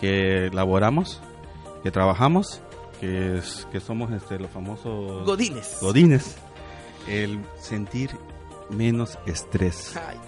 [0.00, 1.20] que laboramos,
[1.82, 2.62] que trabajamos,
[3.00, 5.26] que, es, que somos este, los famosos...
[5.26, 5.78] Godines.
[5.80, 6.36] Godines.
[7.08, 8.10] El sentir
[8.70, 9.96] menos estrés.
[9.96, 10.18] Ay.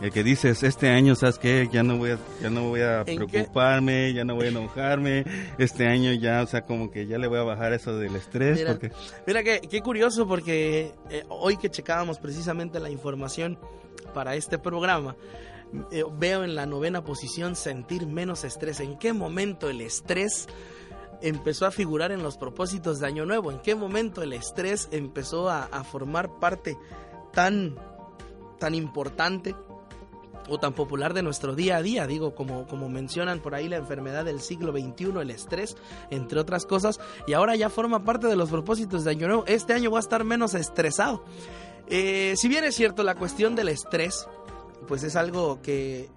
[0.00, 1.68] El que dices, este año, ¿sabes qué?
[1.70, 4.14] Ya no voy a, ya no voy a preocuparme, qué?
[4.14, 5.24] ya no voy a enojarme.
[5.58, 8.58] Este año ya, o sea, como que ya le voy a bajar eso del estrés.
[8.58, 8.92] Mira, porque...
[9.26, 13.58] mira qué, qué curioso, porque eh, hoy que checábamos precisamente la información
[14.14, 15.16] para este programa,
[15.92, 18.80] eh, veo en la novena posición sentir menos estrés.
[18.80, 20.48] ¿En qué momento el estrés
[21.22, 23.52] empezó a figurar en los propósitos de Año Nuevo?
[23.52, 26.76] ¿En qué momento el estrés empezó a, a formar parte
[27.32, 27.76] tan,
[28.60, 29.56] tan importante
[30.48, 33.76] o tan popular de nuestro día a día, digo, como, como mencionan por ahí la
[33.76, 35.76] enfermedad del siglo XXI, el estrés,
[36.10, 39.44] entre otras cosas, y ahora ya forma parte de los propósitos de Año Nuevo.
[39.46, 41.24] Este año voy a estar menos estresado.
[41.88, 44.26] Eh, si bien es cierto, la cuestión del estrés,
[44.86, 46.08] pues es algo que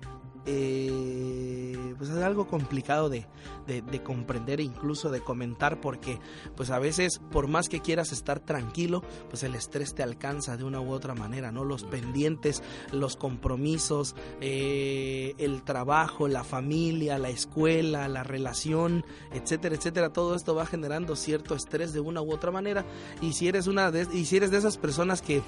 [0.45, 3.25] eh, pues es algo complicado de,
[3.67, 6.19] de, de comprender e incluso de comentar porque
[6.55, 10.63] pues a veces por más que quieras estar tranquilo, pues el estrés te alcanza de
[10.63, 11.63] una u otra manera, ¿no?
[11.63, 20.09] Los pendientes, los compromisos, eh, el trabajo, la familia, la escuela, la relación, etcétera, etcétera,
[20.11, 22.85] todo esto va generando cierto estrés de una u otra manera
[23.21, 25.41] y si eres una de, y si eres de esas personas que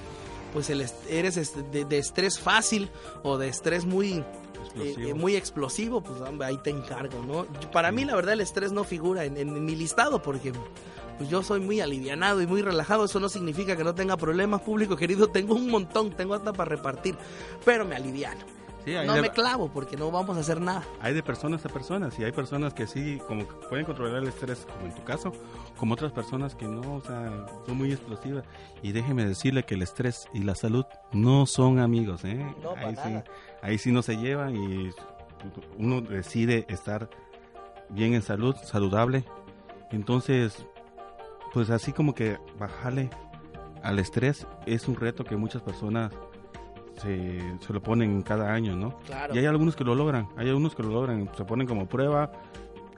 [0.56, 2.90] pues el est- eres est- de, de estrés fácil
[3.22, 4.24] o de estrés muy
[4.64, 5.08] Explosivo.
[5.10, 7.46] eh, muy explosivo, pues hombre, ahí te encargo, ¿no?
[7.72, 10.52] Para mí la verdad el estrés no figura en, en mi listado porque
[11.18, 14.62] pues yo soy muy alivianado y muy relajado, eso no significa que no tenga problemas
[14.62, 17.16] público querido, tengo un montón, tengo hasta para repartir,
[17.64, 18.42] pero me aliviano.
[18.86, 20.84] Sí, No de, me clavo porque no vamos a hacer nada.
[21.02, 24.28] hay de personas a personas y hay personas que sí, como que pueden controlar el
[24.30, 25.34] estrés, como en tu caso,
[25.78, 28.46] como otras personas que no, o sea, son muy explosivas.
[28.84, 32.38] Y déjeme decirle que el estrés y la salud no son amigos, ¿eh?
[32.62, 33.24] No, para ahí, sí, nada.
[33.62, 34.92] ahí sí no se llevan y
[35.78, 37.10] uno decide estar
[37.90, 39.26] bien en salud, saludable.
[39.92, 40.66] Entonces,
[41.54, 43.10] pues así como que bajarle
[43.82, 46.12] al estrés es un reto que muchas personas
[46.98, 48.98] se, se lo ponen cada año, ¿no?
[49.06, 49.36] Claro.
[49.36, 52.32] Y hay algunos que lo logran, hay algunos que lo logran, se ponen como prueba,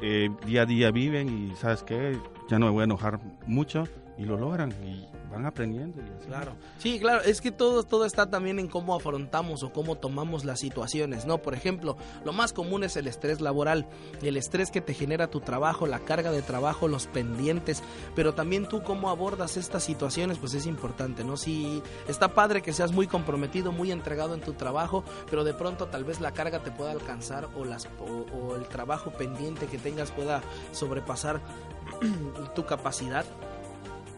[0.01, 3.85] eh, día a día viven y sabes qué, ya no me voy a enojar mucho
[4.17, 6.01] y lo logran y van aprendiendo.
[6.01, 6.27] Y así.
[6.27, 6.53] Claro.
[6.77, 10.59] Sí, claro, es que todo, todo está también en cómo afrontamos o cómo tomamos las
[10.59, 11.39] situaciones, ¿no?
[11.39, 13.87] Por ejemplo, lo más común es el estrés laboral,
[14.21, 17.83] el estrés que te genera tu trabajo, la carga de trabajo, los pendientes,
[18.15, 21.37] pero también tú cómo abordas estas situaciones, pues es importante, ¿no?
[21.37, 25.87] Si está padre que seas muy comprometido, muy entregado en tu trabajo, pero de pronto
[25.87, 29.77] tal vez la carga te pueda alcanzar o, las, o, o el trabajo pendiente que
[29.77, 31.41] tengas pueda sobrepasar
[32.55, 33.25] tu capacidad.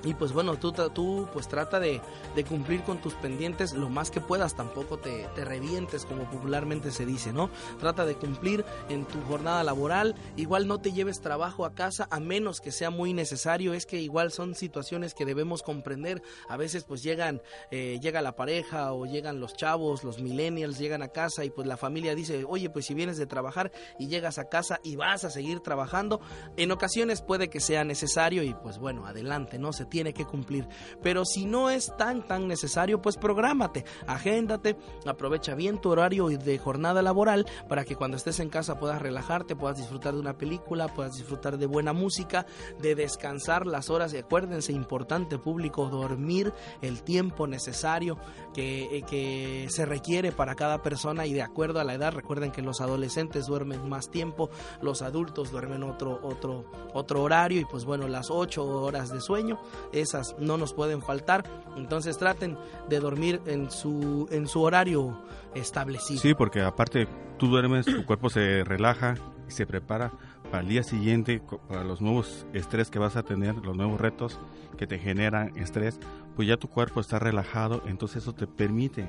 [0.04, 2.02] Y pues bueno, tú, tú pues trata de,
[2.36, 6.92] de cumplir con tus pendientes lo más que puedas, tampoco te, te revientes como popularmente
[6.92, 7.50] se dice, ¿no?
[7.80, 12.20] Trata de cumplir en tu jornada laboral, igual no te lleves trabajo a casa a
[12.20, 16.86] menos que sea muy necesario, es que igual son situaciones que debemos comprender, a veces
[16.86, 21.44] pues llegan, eh, llega la pareja o llegan los chavos, los millennials, llegan a casa
[21.44, 24.80] y pues la familia dice, oye pues si vienes de trabajar y llegas a casa
[24.82, 26.22] y vas a seguir trabajando,
[26.56, 29.74] en ocasiones puede que sea necesario y pues bueno, adelante, ¿no?
[29.74, 30.68] Se tiene que cumplir.
[31.02, 36.58] Pero si no es tan tan necesario, pues prográmate, agéndate, aprovecha bien tu horario de
[36.58, 40.88] jornada laboral para que cuando estés en casa puedas relajarte, puedas disfrutar de una película,
[40.88, 42.46] puedas disfrutar de buena música,
[42.80, 44.14] de descansar las horas.
[44.14, 48.18] Y acuérdense, importante público, dormir el tiempo necesario
[48.54, 52.14] que, eh, que se requiere para cada persona y de acuerdo a la edad.
[52.14, 54.50] Recuerden que los adolescentes duermen más tiempo,
[54.82, 59.60] los adultos duermen otro, otro, otro horario y pues bueno, las ocho horas de sueño,
[59.94, 61.44] esas no nos pueden faltar.
[61.78, 62.58] Entonces traten
[62.90, 65.18] de dormir en su, en su horario
[65.56, 66.20] establecido.
[66.22, 69.16] Sí, porque aparte tú duermes, tu cuerpo se relaja
[69.48, 70.12] y se prepara
[70.52, 74.40] para el día siguiente, para los nuevos estrés que vas a tener, los nuevos retos
[74.78, 76.00] que te generan estrés,
[76.36, 79.08] pues ya tu cuerpo está relajado, entonces eso te permite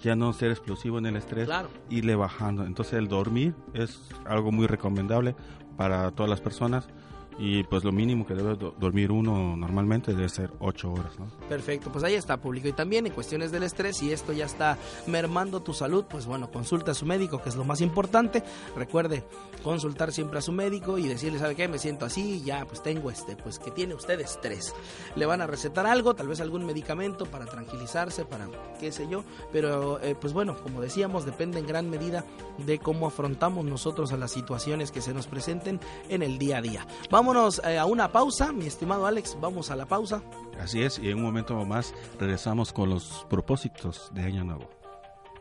[0.00, 1.68] ya no ser explosivo en el estrés, Claro.
[1.90, 2.64] irle bajando.
[2.64, 5.34] Entonces el dormir es algo muy recomendable
[5.76, 6.88] para todas las personas
[7.38, 11.26] y pues lo mínimo que debe do- dormir uno normalmente debe ser 8 horas, ¿no?
[11.48, 12.68] Perfecto, pues ahí está público.
[12.68, 16.50] Y también en cuestiones del estrés, si esto ya está mermando tu salud, pues bueno,
[16.50, 18.42] consulta a su médico, que es lo más importante.
[18.74, 19.24] Recuerde
[19.62, 21.68] consultar siempre a su médico y decirle, ¿sabe qué?
[21.68, 24.74] Me siento así, ya pues tengo este, pues que tiene usted estrés.
[25.14, 28.48] Le van a recetar algo, tal vez algún medicamento para tranquilizarse, para
[28.80, 29.24] qué sé yo.
[29.52, 32.24] Pero eh, pues bueno, como decíamos, depende en gran medida
[32.64, 36.62] de cómo afrontamos nosotros a las situaciones que se nos presenten en el día a
[36.62, 36.86] día.
[37.26, 40.22] Vámonos eh, a una pausa, mi estimado Alex, vamos a la pausa.
[40.62, 44.70] Así es, y en un momento más regresamos con los propósitos de Año Nuevo.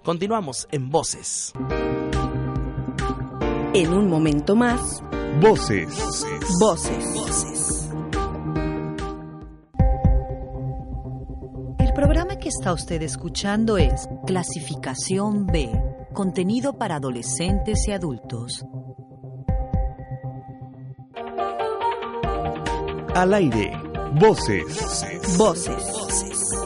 [0.03, 1.53] Continuamos en Voces.
[3.75, 5.03] En un momento más,
[5.39, 6.25] Voces.
[6.59, 7.91] voces.
[11.77, 15.69] El programa que está usted escuchando es Clasificación B,
[16.13, 18.65] contenido para adolescentes y adultos.
[23.15, 23.71] Al aire.
[24.19, 25.37] Voces.
[25.37, 26.64] Voces.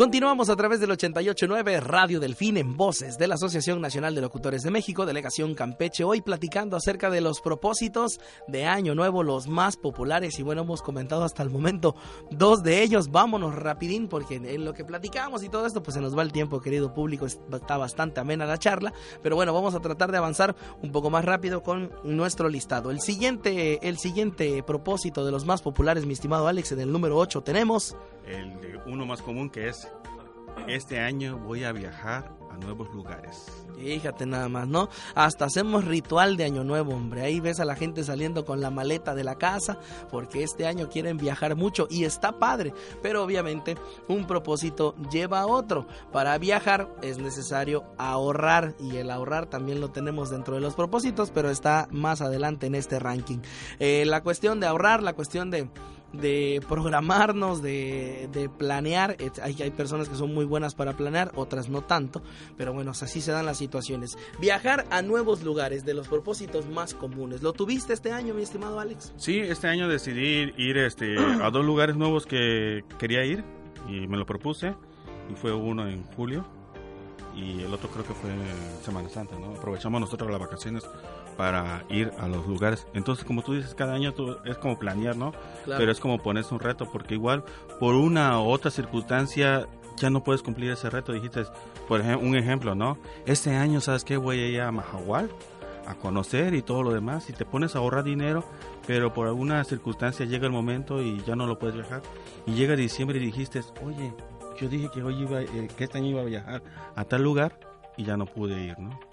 [0.00, 4.62] Continuamos a través del 889 Radio Delfín en voces de la Asociación Nacional de Locutores
[4.62, 9.76] de México, Delegación Campeche, hoy platicando acerca de los propósitos de Año Nuevo, los más
[9.76, 11.96] populares y bueno, hemos comentado hasta el momento
[12.30, 16.00] dos de ellos, vámonos rapidín porque en lo que platicamos y todo esto pues se
[16.00, 19.80] nos va el tiempo, querido público, está bastante amena la charla, pero bueno, vamos a
[19.80, 22.90] tratar de avanzar un poco más rápido con nuestro listado.
[22.90, 27.18] El siguiente, el siguiente propósito de los más populares, mi estimado Alex, en el número
[27.18, 27.98] 8 tenemos...
[28.26, 29.89] El uno más común que es
[30.68, 33.46] este año voy a viajar a nuevos lugares.
[33.78, 34.88] Fíjate nada más, ¿no?
[35.14, 37.22] Hasta hacemos ritual de año nuevo, hombre.
[37.22, 39.78] Ahí ves a la gente saliendo con la maleta de la casa
[40.10, 42.74] porque este año quieren viajar mucho y está padre.
[43.02, 43.76] Pero obviamente
[44.08, 45.86] un propósito lleva a otro.
[46.12, 51.30] Para viajar es necesario ahorrar y el ahorrar también lo tenemos dentro de los propósitos,
[51.30, 53.38] pero está más adelante en este ranking.
[53.78, 55.70] Eh, la cuestión de ahorrar, la cuestión de
[56.12, 59.16] de programarnos, de, de planear.
[59.42, 62.22] Hay, hay, personas que son muy buenas para planear, otras no tanto,
[62.56, 64.16] pero bueno, así se dan las situaciones.
[64.40, 67.42] Viajar a nuevos lugares, de los propósitos más comunes.
[67.42, 69.12] ¿Lo tuviste este año, mi estimado Alex?
[69.16, 73.44] Sí, este año decidí ir este, a dos lugares nuevos que quería ir
[73.88, 74.74] y me lo propuse.
[75.30, 76.44] Y fue uno en julio
[77.34, 78.30] y el otro creo que fue
[78.82, 79.54] Semana Santa, ¿no?
[79.54, 80.84] Aprovechamos nosotros las vacaciones
[81.36, 82.86] para ir a los lugares.
[82.94, 85.32] Entonces, como tú dices, cada año tú, es como planear, ¿no?
[85.66, 87.44] Pero es como ponerse un reto, porque igual
[87.78, 89.66] por una u otra circunstancia
[89.96, 91.12] ya no puedes cumplir ese reto.
[91.12, 91.44] Dijiste,
[91.88, 92.98] por ejemplo, un ejemplo, ¿no?
[93.26, 94.16] Este año, ¿sabes qué?
[94.16, 95.30] Voy a ir a Mahahual
[95.86, 98.44] a conocer y todo lo demás y te pones a ahorrar dinero,
[98.86, 102.02] pero por alguna circunstancia llega el momento y ya no lo puedes viajar.
[102.46, 104.12] Y llega diciembre y dijiste, oye,
[104.60, 106.62] yo dije que hoy iba, eh, que este año iba a viajar
[106.94, 107.58] a tal lugar
[107.96, 109.09] y ya no pude ir, ¿no?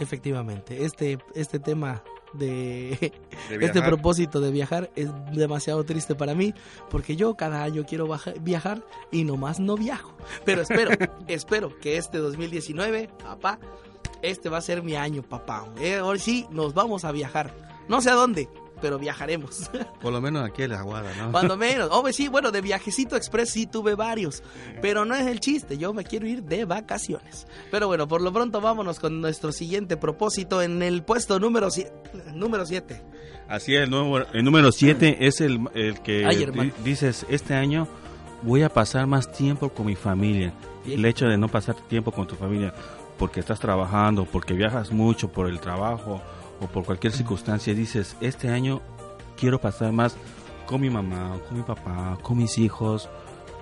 [0.00, 2.02] Efectivamente, este, este tema
[2.32, 3.12] de,
[3.50, 6.54] este propósito de viajar es demasiado triste para mí
[6.90, 8.08] porque yo cada año quiero
[8.40, 10.14] viajar y nomás no viajo.
[10.44, 10.90] Pero espero,
[11.26, 13.58] espero que este 2019, papá,
[14.22, 15.66] este va a ser mi año, papá.
[15.80, 17.54] Eh, hoy sí nos vamos a viajar.
[17.88, 18.48] No sé a dónde,
[18.82, 19.70] pero viajaremos.
[20.02, 21.32] Por lo menos aquí en la Aguada, ¿no?
[21.32, 21.88] Cuando menos.
[21.90, 24.42] Oh, sí, bueno, de viajecito express sí tuve varios,
[24.82, 27.46] pero no es el chiste, yo me quiero ir de vacaciones.
[27.70, 31.90] Pero bueno, por lo pronto vámonos con nuestro siguiente propósito en el puesto número 7.
[32.34, 33.02] Número siete.
[33.48, 37.86] Así es, el, nuevo, el número 7 es el, el que dices, este año
[38.42, 40.52] voy a pasar más tiempo con mi familia.
[40.86, 42.74] El hecho de no pasar tiempo con tu familia
[43.18, 46.20] porque estás trabajando, porque viajas mucho por el trabajo
[46.62, 48.80] o por cualquier circunstancia dices, este año
[49.36, 50.16] quiero pasar más
[50.66, 53.08] con mi mamá, con mi papá, con mis hijos,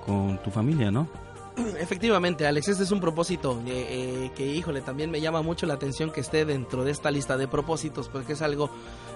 [0.05, 1.09] con tu familia, ¿no?
[1.81, 5.75] Efectivamente, Alex, este es un propósito eh, eh, que, híjole, también me llama mucho la
[5.75, 8.71] atención que esté dentro de esta lista de propósitos, porque es algo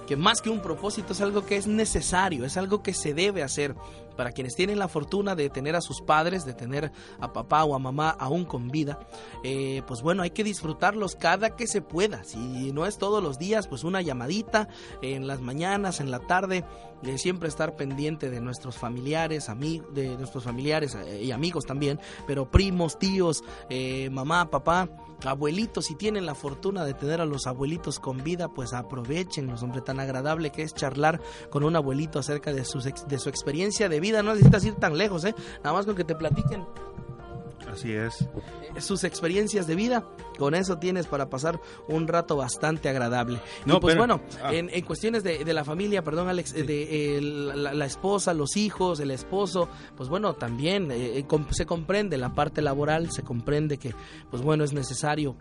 [0.07, 3.43] que más que un propósito es algo que es necesario, es algo que se debe
[3.43, 3.75] hacer
[4.17, 7.75] para quienes tienen la fortuna de tener a sus padres, de tener a papá o
[7.75, 8.99] a mamá aún con vida,
[9.43, 12.25] eh, pues bueno, hay que disfrutarlos cada que se pueda.
[12.25, 14.69] Si no es todos los días, pues una llamadita
[15.03, 16.65] en las mañanas, en la tarde,
[17.05, 22.01] de siempre estar pendiente de nuestros familiares, amigos, de nuestros familiares eh, y amigos también,
[22.27, 24.89] pero primos, tíos, eh, mamá, papá,
[25.25, 29.81] abuelitos, si tienen la fortuna de tener a los abuelitos con vida, pues aprovechenlos, hombre,
[29.81, 34.01] tan agradable que es charlar con un abuelito acerca de su, de su experiencia de
[34.05, 35.35] vida, no necesitas ir tan lejos, ¿eh?
[35.63, 36.65] Nada más con que te platiquen
[37.75, 38.29] Así es.
[38.79, 40.05] Sus experiencias de vida,
[40.39, 43.41] con eso tienes para pasar un rato bastante agradable.
[43.67, 44.55] No, pues bueno, ah.
[44.55, 50.09] en, cuestiones de, la familia, perdón Alex, de la, esposa, los hijos, el esposo, pues
[50.09, 53.93] bueno, también eh, eh, se comprende la parte laboral, se comprende que,
[54.31, 55.37] pues bueno, es necesario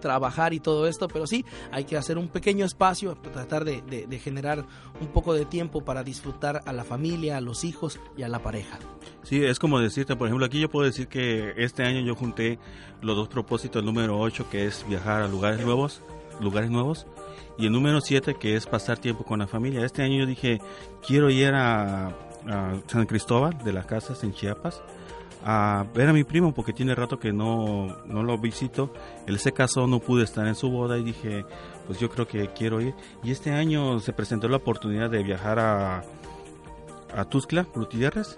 [0.00, 4.18] trabajar y todo esto, pero sí, hay que hacer un pequeño espacio, tratar de, de,
[4.18, 4.64] generar
[5.00, 8.40] un poco de tiempo para disfrutar a la familia, a los hijos y a la
[8.40, 8.78] pareja.
[9.22, 12.58] Sí, es como decirte, por ejemplo, aquí yo puedo decir que este año yo junté
[13.02, 16.02] los dos propósitos, el número 8 que es viajar a lugares nuevos,
[16.40, 17.06] lugares nuevos,
[17.58, 19.84] y el número 7 que es pasar tiempo con la familia.
[19.84, 20.60] Este año yo dije,
[21.06, 22.08] quiero ir a,
[22.46, 24.82] a San Cristóbal de las Casas en Chiapas
[25.44, 28.92] a ver a mi primo porque tiene rato que no, no lo visito.
[29.26, 31.44] Él se casó, no pude estar en su boda y dije,
[31.86, 32.94] pues yo creo que quiero ir.
[33.22, 36.02] Y este año se presentó la oportunidad de viajar a,
[37.14, 38.36] a Tuzcla, Gutiérrez,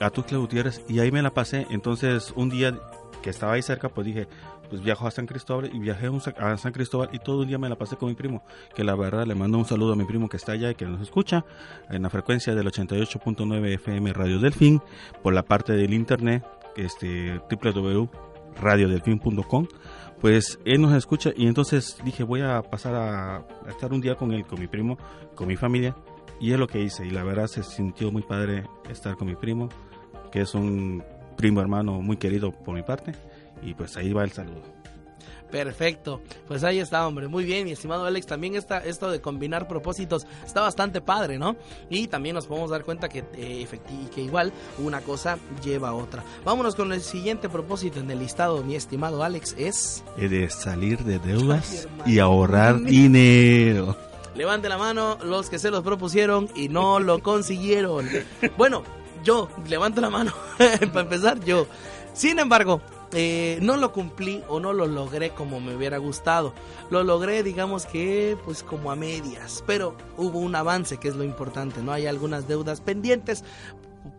[0.00, 1.66] a Tuzcla Gutiérrez y ahí me la pasé.
[1.70, 2.78] Entonces un día
[3.22, 4.28] que estaba ahí cerca, pues dije,
[4.70, 7.68] pues viajo a San Cristóbal y viajé a San Cristóbal y todo un día me
[7.68, 8.42] la pasé con mi primo,
[8.74, 10.86] que la verdad le mando un saludo a mi primo que está allá y que
[10.86, 11.44] nos escucha
[11.90, 14.80] en la frecuencia del 88.9 FM Radio Delfín
[15.22, 19.66] por la parte del internet, este www.radiodelfín.com
[20.20, 24.30] pues él nos escucha y entonces dije voy a pasar a, estar un día con
[24.32, 24.96] él, con mi primo,
[25.34, 25.96] con mi familia
[26.40, 29.34] y es lo que hice y la verdad se sintió muy padre estar con mi
[29.34, 29.68] primo
[30.30, 31.02] que es un
[31.36, 33.14] primo hermano muy querido por mi parte.
[33.62, 34.62] Y pues ahí va el saludo.
[35.50, 37.26] Perfecto, pues ahí está, hombre.
[37.26, 38.24] Muy bien, mi estimado Alex.
[38.24, 41.56] También está esto de combinar propósitos está bastante padre, ¿no?
[41.88, 45.94] Y también nos podemos dar cuenta que, eh, efecti- que igual una cosa lleva a
[45.94, 46.22] otra.
[46.44, 49.56] Vámonos con el siguiente propósito en el listado, mi estimado Alex.
[49.58, 53.96] Es Eh, De salir de deudas y ahorrar dinero.
[54.36, 58.08] levante la mano los que se los propusieron y no lo consiguieron.
[58.56, 58.84] Bueno,
[59.24, 60.32] yo levanto la mano
[60.92, 61.66] para empezar yo.
[62.12, 62.80] Sin embargo,
[63.12, 66.54] eh, no lo cumplí o no lo logré como me hubiera gustado.
[66.90, 69.64] Lo logré, digamos que, pues como a medias.
[69.66, 71.82] Pero hubo un avance, que es lo importante.
[71.82, 73.44] No hay algunas deudas pendientes.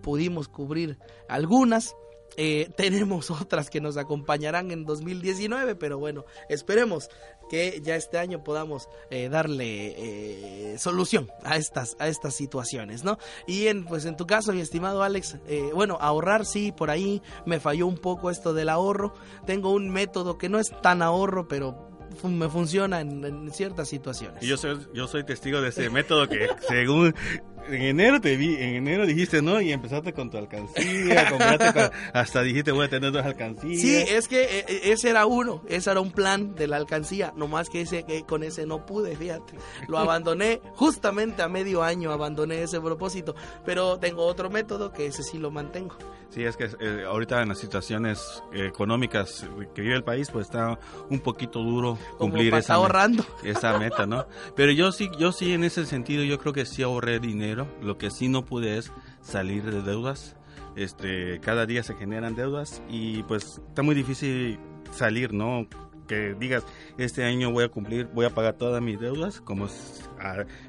[0.02, 0.98] Pudimos cubrir
[1.30, 1.96] algunas.
[2.38, 7.10] Eh, tenemos otras que nos acompañarán en 2019, pero bueno, esperemos
[7.52, 13.18] que ya este año podamos eh, darle eh, solución a estas a estas situaciones, ¿no?
[13.46, 17.22] Y en pues en tu caso, mi estimado Alex, eh, bueno, ahorrar sí, por ahí
[17.46, 19.14] me falló un poco esto del ahorro.
[19.46, 21.92] Tengo un método que no es tan ahorro, pero
[22.24, 24.42] me funciona en, en ciertas situaciones.
[24.46, 27.14] Yo soy, yo soy testigo de ese método que según
[27.68, 31.92] en enero te vi, en enero dijiste no y empezaste con tu alcancía, compraste con-
[32.14, 33.82] hasta dijiste voy a tener dos alcancías.
[33.82, 37.34] Sí, es que eh, eh, ese era uno, ese era un plan de la alcancía,
[37.36, 39.54] nomás que ese que con ese no pude, fíjate.
[39.88, 43.36] Lo abandoné justamente a medio año abandoné ese propósito,
[43.66, 45.96] pero tengo otro método que ese sí lo mantengo.
[46.30, 49.46] Sí, es que eh, ahorita en las situaciones económicas
[49.76, 52.82] que vive el país, pues está un poquito duro Como cumplir para esa, estar me-
[52.84, 53.26] ahorrando.
[53.44, 54.26] esa meta, ¿no?
[54.56, 57.51] Pero yo sí, yo sí en ese sentido, yo creo que sí ahorré dinero.
[57.82, 58.92] Lo que sí no pude es
[59.22, 60.36] salir de deudas.
[60.76, 64.58] Este, cada día se generan deudas y pues está muy difícil
[64.92, 65.68] salir, ¿no?
[66.08, 66.64] Que digas,
[66.98, 69.68] este año voy a cumplir, voy a pagar todas mis deudas, como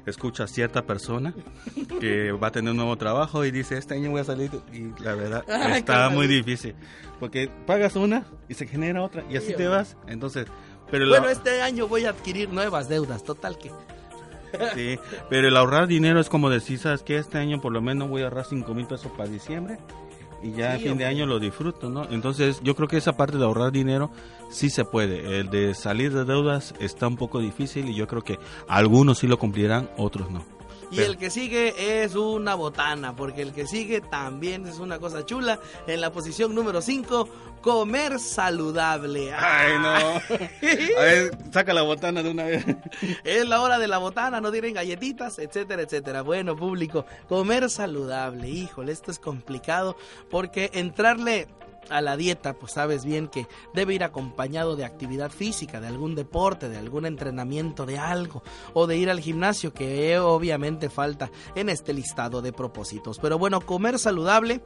[0.05, 1.33] escucha cierta persona
[1.99, 4.89] que va a tener un nuevo trabajo y dice, este año voy a salir y
[5.03, 6.75] la verdad Ay, está muy difícil,
[7.19, 10.47] porque pagas una y se genera otra y así Sí, te vas, entonces...
[10.91, 13.71] Pero la- Bueno, este año voy a adquirir nuevas deudas, total que.
[14.75, 14.99] Sí,
[15.29, 17.17] pero el ahorrar dinero es como decir, ¿sabes qué?
[17.17, 19.77] Este año por lo menos voy a ahorrar 5 mil pesos para diciembre
[20.43, 22.05] y ya a fin de año lo disfruto, ¿no?
[22.09, 24.11] Entonces yo creo que esa parte de ahorrar dinero
[24.49, 25.39] sí se puede.
[25.39, 28.37] El de salir de deudas está un poco difícil y yo creo que
[28.67, 30.43] algunos sí lo cumplirán, otros no.
[30.93, 34.99] Y Pero- el que sigue es una botana, porque el que sigue también es una
[34.99, 35.59] cosa chula.
[35.87, 37.27] En la posición número 5,
[37.61, 39.33] comer saludable.
[39.33, 39.89] Ay, no.
[39.89, 42.63] A ver, saca la botana de una vez.
[43.23, 46.21] Es la hora de la botana, no tienen galletitas, etcétera, etcétera.
[46.21, 49.97] Bueno, público, comer saludable, híjole, esto es complicado
[50.29, 51.47] porque entrarle
[51.89, 56.15] a la dieta, pues sabes bien que debe ir acompañado de actividad física, de algún
[56.15, 61.69] deporte, de algún entrenamiento, de algo, o de ir al gimnasio, que obviamente falta en
[61.69, 63.19] este listado de propósitos.
[63.19, 64.61] Pero bueno, comer saludable.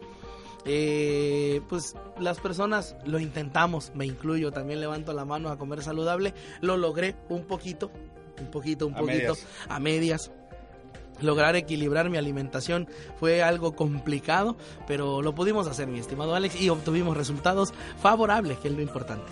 [0.65, 6.33] eh, pues las personas lo intentamos, me incluyo, también levanto la mano a comer saludable,
[6.61, 7.89] lo logré un poquito,
[8.41, 9.47] un poquito, un A poquito, medias.
[9.69, 10.31] a medias.
[11.21, 12.87] Lograr equilibrar mi alimentación
[13.19, 14.55] fue algo complicado,
[14.87, 19.25] pero lo pudimos hacer, mi estimado Alex, y obtuvimos resultados favorables, que es lo importante.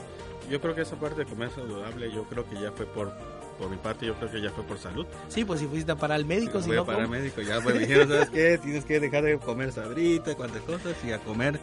[0.49, 3.11] Yo creo que esa parte de comer saludable, yo creo que ya fue por,
[3.59, 5.05] por mi parte, yo creo que ya fue por salud.
[5.27, 7.15] Sí, pues si fuiste a parar al médico, si no, a parar ¿cómo?
[7.15, 8.57] médico, ya pues dijeron, ¿sabes qué?
[8.63, 11.59] Tienes que dejar de comer sabrita, cuantas cosas y a comer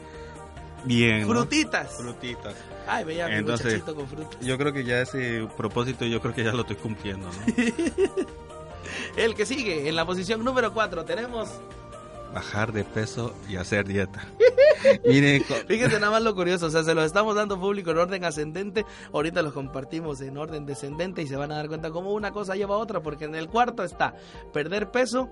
[0.85, 1.21] bien.
[1.23, 1.29] ¿no?
[1.29, 1.97] frutitas.
[1.97, 2.55] Frutitas.
[2.89, 4.41] Ay, veía mi Entonces- muchachito con frutas.
[4.41, 7.33] Yo creo que ya ese propósito, yo creo que ya lo estoy cumpliendo, ¿no?
[9.17, 11.51] El que sigue, en la posición número 4, tenemos
[12.33, 14.27] Bajar de peso y hacer dieta.
[15.05, 18.25] Miren, Fíjense nada más lo curioso, o sea, se los estamos dando público en orden
[18.25, 22.33] ascendente, ahorita los compartimos en orden descendente y se van a dar cuenta cómo una
[22.33, 24.15] cosa lleva a otra, porque en el cuarto está
[24.53, 25.29] perder peso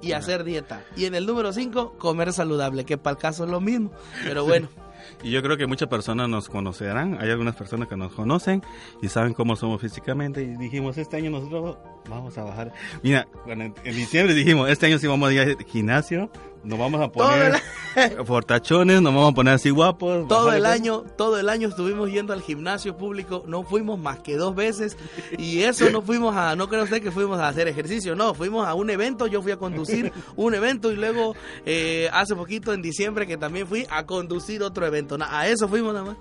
[0.00, 0.82] y hacer dieta.
[0.96, 3.92] Y en el número 5, comer saludable, que para el caso es lo mismo.
[4.24, 4.68] Pero bueno,
[5.22, 8.62] y yo creo que muchas personas nos conocerán, hay algunas personas que nos conocen
[9.00, 10.42] y saben cómo somos físicamente.
[10.42, 11.76] Y dijimos, este año nosotros
[12.08, 12.72] vamos a bajar.
[13.02, 16.30] Mira, bueno, en, diciembre dijimos, este año sí vamos a ir al gimnasio,
[16.64, 17.60] nos vamos a poner
[18.24, 20.28] fortachones, nos vamos a poner así guapos.
[20.28, 24.36] todo el año, todo el año estuvimos yendo al gimnasio público, no fuimos más que
[24.36, 24.96] dos veces
[25.38, 28.66] y eso no fuimos a, no cree usted que fuimos a hacer ejercicio, no, fuimos
[28.66, 31.34] a un evento, yo fui a conducir un evento y luego
[31.66, 35.92] eh, hace poquito en diciembre que también fui a conducir otro evento, a eso fuimos
[35.94, 36.16] nada más.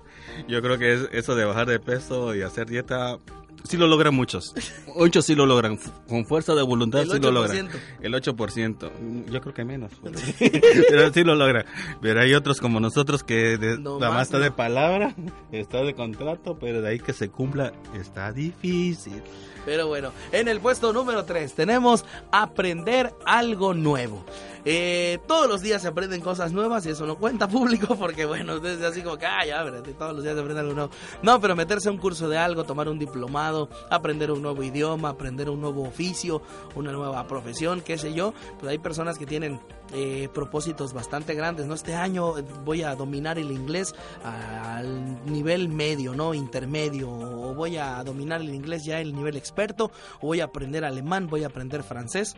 [0.47, 3.17] Yo creo que es- eso de bajar de peso y hacer dieta,
[3.64, 4.54] sí lo logran muchos.
[4.95, 5.78] Muchos sí lo logran,
[6.08, 7.70] con fuerza de voluntad El sí lo logran.
[7.70, 7.80] 8%.
[8.02, 9.91] El 8%, Mm, yo creo que menos.
[10.04, 11.66] Pero sí lo logran.
[12.02, 14.43] Pero hay otros como nosotros que de, No nada más más está no.
[14.45, 15.16] de palabra,
[15.52, 19.22] está de contrato, pero de ahí que se cumpla está difícil.
[19.66, 24.26] Pero bueno, en el puesto número 3 tenemos aprender algo nuevo.
[24.66, 28.57] Eh, todos los días se aprenden cosas nuevas y eso no cuenta público porque, bueno,
[28.57, 29.64] es así como que, ah, ya,
[29.97, 30.91] todos los días se aprende algo nuevo.
[31.22, 35.09] No, pero meterse a un curso de algo, tomar un diplomado, aprender un nuevo idioma,
[35.09, 36.41] aprender un nuevo oficio,
[36.76, 38.34] una nueva profesión, qué sé yo.
[38.59, 39.59] Pues hay personas que tienen
[39.93, 41.74] eh, propósitos bastante grandes, ¿no?
[41.74, 43.93] Este año voy a dominar el inglés
[44.24, 46.34] al nivel medio, ¿no?
[46.34, 49.91] Intermedio, o voy a dominar el inglés ya el nivel experto,
[50.22, 52.36] o voy a aprender alemán, voy a aprender francés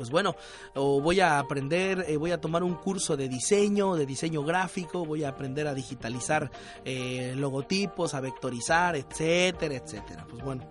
[0.00, 0.34] pues bueno,
[0.76, 5.04] o voy a aprender, eh, voy a tomar un curso de diseño, de diseño gráfico,
[5.04, 6.50] voy a aprender a digitalizar
[6.86, 10.26] eh, logotipos, a vectorizar, etcétera, etcétera.
[10.26, 10.66] Pues bueno.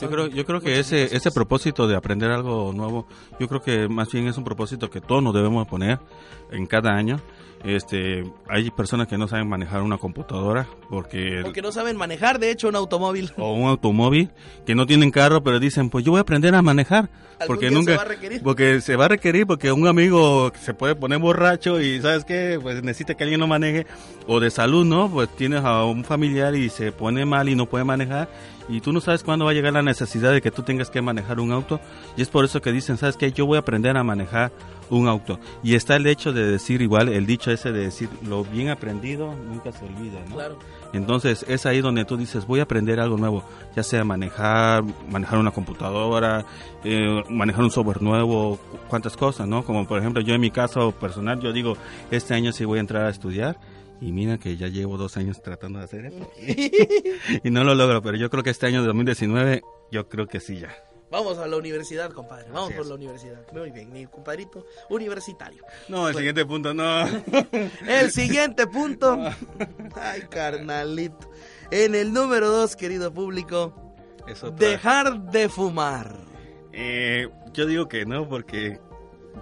[0.00, 3.06] Yo creo, yo creo que ese, ese propósito de aprender algo nuevo,
[3.38, 6.00] yo creo que más bien es un propósito que todos nos debemos poner
[6.50, 7.20] en cada año
[7.64, 11.40] este, hay personas que no saben manejar una computadora porque...
[11.42, 13.32] Porque no saben manejar, de hecho, un automóvil.
[13.38, 14.30] O un automóvil,
[14.66, 17.08] que no tienen carro, pero dicen, pues yo voy a aprender a manejar.
[17.46, 17.92] Porque nunca...
[17.92, 18.42] Se va a requerir?
[18.42, 22.58] Porque se va a requerir, porque un amigo se puede poner borracho y, ¿sabes qué?
[22.62, 23.86] Pues necesita que alguien lo maneje.
[24.26, 25.10] O de salud, ¿no?
[25.10, 28.28] Pues tienes a un familiar y se pone mal y no puede manejar
[28.68, 31.02] y tú no sabes cuándo va a llegar la necesidad de que tú tengas que
[31.02, 31.80] manejar un auto
[32.16, 33.32] y es por eso que dicen, ¿sabes qué?
[33.32, 34.52] Yo voy a aprender a manejar
[34.90, 35.38] un auto.
[35.62, 39.34] Y está el hecho de decir igual, el dicho ese de decir, lo bien aprendido
[39.34, 40.36] nunca se olvida, ¿no?
[40.36, 40.58] Claro.
[40.92, 43.44] Entonces es ahí donde tú dices, voy a aprender algo nuevo,
[43.74, 46.44] ya sea manejar, manejar una computadora,
[46.84, 48.58] eh, manejar un software nuevo,
[48.88, 49.64] cuántas cosas, ¿no?
[49.64, 51.76] Como por ejemplo yo en mi caso personal, yo digo,
[52.10, 53.58] este año sí voy a entrar a estudiar
[54.00, 56.30] y mira que ya llevo dos años tratando de hacer esto.
[57.44, 60.40] y no lo logro, pero yo creo que este año de 2019, yo creo que
[60.40, 60.74] sí ya.
[61.10, 62.50] Vamos a la universidad, compadre.
[62.50, 63.40] Vamos por la universidad.
[63.52, 65.62] Muy bien, mi compadrito universitario.
[65.88, 67.04] No, el siguiente punto no.
[67.86, 69.16] el siguiente punto.
[69.94, 71.30] Ay, carnalito.
[71.70, 73.94] En el número dos, querido público,
[74.58, 76.16] dejar de fumar.
[76.72, 78.80] Eh, yo digo que no, porque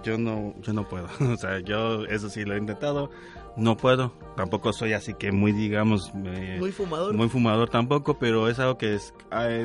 [0.03, 1.07] yo no, yo no puedo.
[1.33, 3.09] o sea, yo eso sí lo he intentado
[3.55, 6.13] no puedo, tampoco soy así que muy, digamos...
[6.13, 7.13] muy fumador.
[7.13, 9.13] Muy fumador tampoco, pero es algo que es,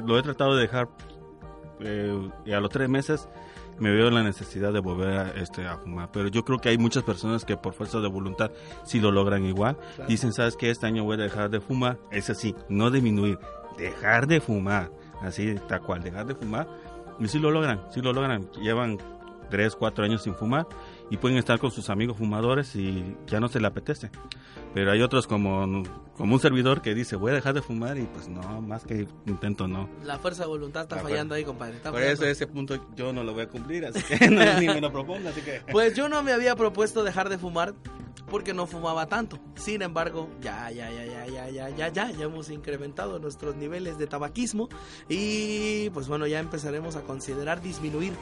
[0.05, 0.89] lo he tratado de dejar
[1.80, 3.28] eh, y a los tres meses
[3.78, 6.11] me veo la necesidad de volver a, este, a fumar.
[6.12, 8.51] Pero yo creo que hay muchas personas que por fuerza de voluntad
[8.84, 9.76] sí lo logran igual.
[10.09, 10.70] Dicen, ¿sabes qué?
[10.70, 11.99] Este año voy a dejar de fumar.
[12.11, 13.39] Es así, no disminuir,
[13.76, 14.91] dejar de fumar.
[15.22, 16.68] Así, tal cual, dejar de fumar.
[17.20, 18.51] Y sí lo logran, sí lo logran.
[18.61, 18.99] Llevan
[19.49, 20.66] tres, cuatro años sin fumar
[21.11, 24.11] y pueden estar con sus amigos fumadores y ya no se le apetece.
[24.74, 25.82] Pero hay otros como,
[26.16, 29.06] como un servidor que dice, voy a dejar de fumar y pues no, más que
[29.26, 29.88] intento no.
[30.04, 31.78] La fuerza de voluntad está fallando ahí, compadre.
[31.78, 34.80] Por eso ese punto yo no lo voy a cumplir, así que no, ni me
[34.80, 35.62] lo propongo, así que...
[35.72, 37.74] Pues yo no me había propuesto dejar de fumar
[38.30, 39.38] porque no fumaba tanto.
[39.54, 43.98] Sin embargo, ya, ya, ya, ya, ya, ya, ya, ya, ya hemos incrementado nuestros niveles
[43.98, 44.68] de tabaquismo
[45.09, 48.12] y pues bueno, ya empezaremos a considerar disminuir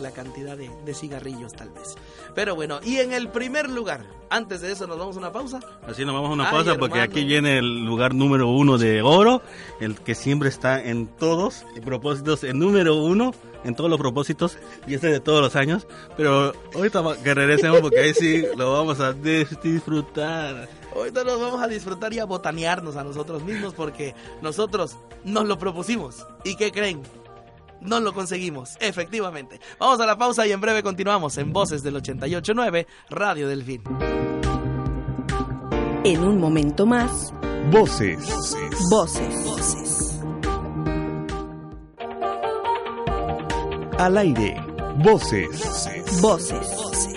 [0.00, 1.94] la cantidad de, cigarrillos tal vez.
[2.34, 5.60] Pero bueno, y en el primer lugar, antes de eso nos vamos a una pausa.
[5.86, 9.42] Así nos vamos a una pausa porque aquí viene el lugar número uno de oro,
[9.80, 13.32] el que siempre está en todos los propósitos, el número uno
[13.64, 15.86] en todos los propósitos y este de todos los años.
[16.16, 20.68] Pero ahorita que regresemos porque ahí sí lo vamos a disfrutar.
[20.94, 25.58] Ahorita nos vamos a disfrutar y a botanearnos a nosotros mismos porque nosotros nos lo
[25.58, 26.26] propusimos.
[26.44, 27.02] ¿Y qué creen?
[27.84, 29.60] No lo conseguimos, efectivamente.
[29.78, 33.82] Vamos a la pausa y en breve continuamos en Voces del 889, Radio Delfín.
[36.04, 37.32] En un momento más.
[37.70, 38.18] Voces.
[38.90, 39.44] Voces.
[39.44, 40.20] Voces.
[43.98, 44.60] Al aire.
[44.98, 46.20] Voces.
[46.20, 47.13] Voces.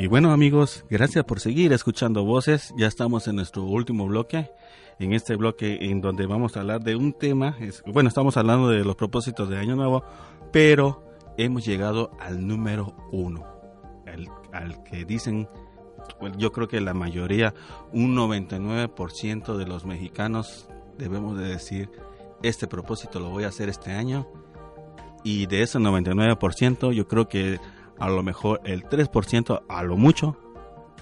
[0.00, 2.72] Y bueno amigos, gracias por seguir escuchando voces.
[2.74, 4.50] Ya estamos en nuestro último bloque.
[4.98, 7.54] En este bloque en donde vamos a hablar de un tema.
[7.84, 10.02] bueno, estamos hablando de los propósitos de Año Nuevo,
[10.52, 11.04] pero
[11.36, 13.44] hemos llegado al número uno.
[14.54, 15.50] al que dicen,
[16.38, 17.52] yo creo que la mayoría,
[17.92, 21.90] un 99% de los mexicanos debemos de decir,
[22.42, 24.26] este propósito lo voy a hacer este año.
[25.24, 27.60] Y de ese 99%, yo creo que
[28.00, 30.36] a lo mejor el 3% a lo mucho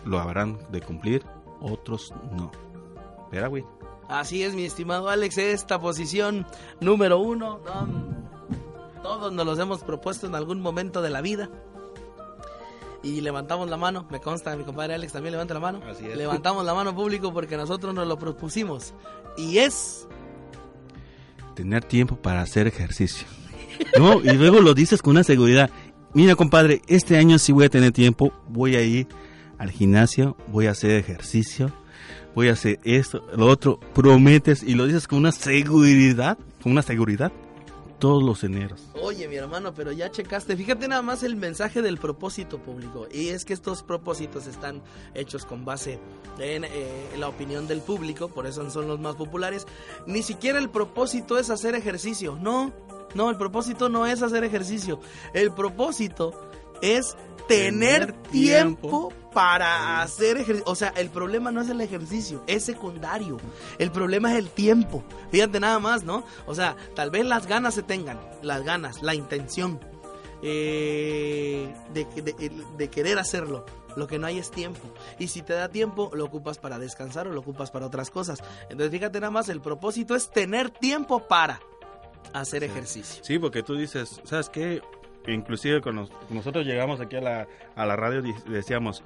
[0.04, 1.24] lo habrán de cumplir,
[1.60, 2.50] otros no.
[3.24, 3.64] Espera, güey.
[4.08, 6.46] Así es, mi estimado Alex, esta posición
[6.80, 7.60] número uno,
[9.02, 11.50] todos nos los hemos propuesto en algún momento de la vida.
[13.02, 15.80] Y levantamos la mano, me consta, mi compadre Alex también levanta la mano.
[15.88, 16.16] Así es.
[16.16, 18.92] Levantamos la mano público porque nosotros nos lo propusimos.
[19.36, 20.08] Y es...
[21.54, 23.26] Tener tiempo para hacer ejercicio.
[23.96, 25.70] No, y luego lo dices con una seguridad
[26.14, 29.06] mira compadre, este año sí voy a tener tiempo, voy a ir
[29.58, 31.72] al gimnasio, voy a hacer ejercicio,
[32.34, 36.82] voy a hacer esto, lo otro, prometes y lo dices con una seguridad con una
[36.82, 37.32] seguridad
[37.98, 38.80] todos los eneros.
[39.02, 40.56] Oye, mi hermano, pero ya checaste.
[40.56, 43.06] Fíjate nada más el mensaje del propósito público.
[43.12, 44.82] Y es que estos propósitos están
[45.14, 45.98] hechos con base
[46.38, 46.70] en eh,
[47.18, 49.66] la opinión del público, por eso son los más populares.
[50.06, 52.38] Ni siquiera el propósito es hacer ejercicio.
[52.40, 52.72] No,
[53.14, 55.00] no, el propósito no es hacer ejercicio.
[55.34, 56.32] El propósito
[56.82, 57.16] es
[57.48, 59.12] tener, Tener tiempo tiempo.
[59.32, 60.70] para hacer ejercicio.
[60.70, 63.38] O sea, el problema no es el ejercicio, es secundario.
[63.78, 65.02] El problema es el tiempo.
[65.30, 66.24] Fíjate nada más, ¿no?
[66.46, 69.80] O sea, tal vez las ganas se tengan, las ganas, la intención
[70.42, 73.64] eh, de, de- de querer hacerlo.
[73.96, 74.80] Lo que no hay es tiempo.
[75.18, 78.40] Y si te da tiempo, lo ocupas para descansar o lo ocupas para otras cosas.
[78.64, 81.60] Entonces, fíjate nada más, el propósito es tener tiempo para
[82.32, 83.24] hacer ejercicio.
[83.24, 84.82] Sí, porque tú dices, ¿sabes qué?
[85.32, 89.02] Inclusive con nos- nosotros llegamos aquí a la, a la radio y decíamos,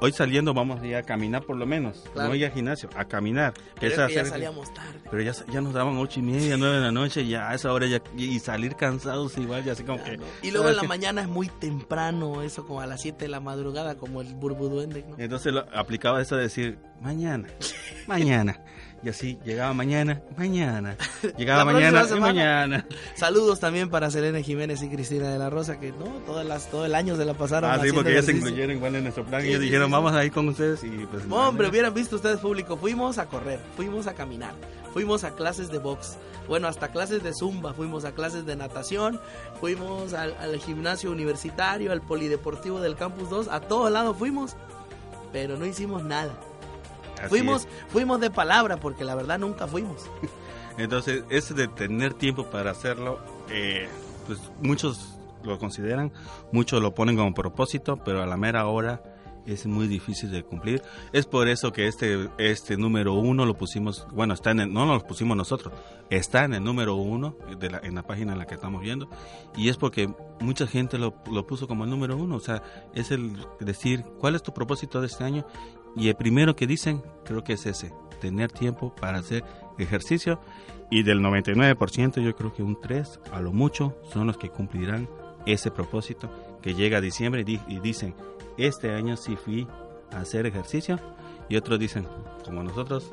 [0.00, 2.28] hoy saliendo vamos a ir a caminar por lo menos, Claro.
[2.28, 3.54] no ir al gimnasio, a caminar.
[3.80, 5.00] Pero es ya salíamos tarde.
[5.10, 7.72] Pero ya, ya nos daban ocho y media, nueve de la noche, ya a esa
[7.72, 10.18] hora ya, y salir cansados igual, ya así como que...
[10.42, 13.40] Y luego en la mañana es muy temprano, eso como a las 7 de la
[13.40, 15.16] madrugada, como el burbuduende, ¿no?
[15.18, 17.48] Entonces lo- aplicaba eso de decir, mañana,
[18.06, 18.60] mañana.
[19.02, 20.96] Y así, llegaba mañana, mañana.
[21.36, 22.86] Llegaba mañana, y mañana.
[23.14, 26.86] Saludos también para Selena Jiménez y Cristina de la Rosa, que no, todas las, todo
[26.86, 29.42] el año se la pasaron Ah, sí, porque ellas se incluyeron igual en nuestro plan.
[29.42, 30.82] Sí, y ellos sí, dijeron, sí, vamos a ir con ustedes.
[30.82, 34.54] Y pues, hombre, hubieran visto ustedes público, fuimos a correr, fuimos a caminar,
[34.92, 36.16] fuimos a clases de box,
[36.48, 39.20] bueno, hasta clases de zumba, fuimos a clases de natación,
[39.60, 44.56] fuimos al, al gimnasio universitario, al polideportivo del Campus 2, a todos lados fuimos,
[45.32, 46.32] pero no hicimos nada.
[47.18, 47.68] Así fuimos, es.
[47.88, 50.08] fuimos de palabra, porque la verdad nunca fuimos.
[50.78, 53.18] Entonces, ese de tener tiempo para hacerlo,
[53.50, 53.88] eh,
[54.26, 56.12] pues muchos lo consideran,
[56.52, 59.02] muchos lo ponen como propósito, pero a la mera hora
[59.46, 60.82] es muy difícil de cumplir.
[61.12, 64.84] Es por eso que este, este número uno lo pusimos, bueno, está en el- no
[64.86, 65.72] lo pusimos nosotros,
[66.10, 69.08] está en el número uno de la, en la página en la que estamos viendo,
[69.56, 72.60] y es porque mucha gente lo, lo puso como el número uno, o sea,
[72.92, 75.46] es el decir, ¿cuál es tu propósito de este año?
[75.96, 79.44] Y el primero que dicen, creo que es ese, tener tiempo para hacer
[79.78, 80.40] ejercicio,
[80.90, 85.08] y del 99% yo creo que un 3 a lo mucho son los que cumplirán
[85.46, 86.30] ese propósito
[86.62, 88.14] que llega a diciembre y, y dicen,
[88.56, 89.66] este año sí fui
[90.12, 90.98] a hacer ejercicio
[91.48, 92.06] y otros dicen,
[92.44, 93.12] como nosotros,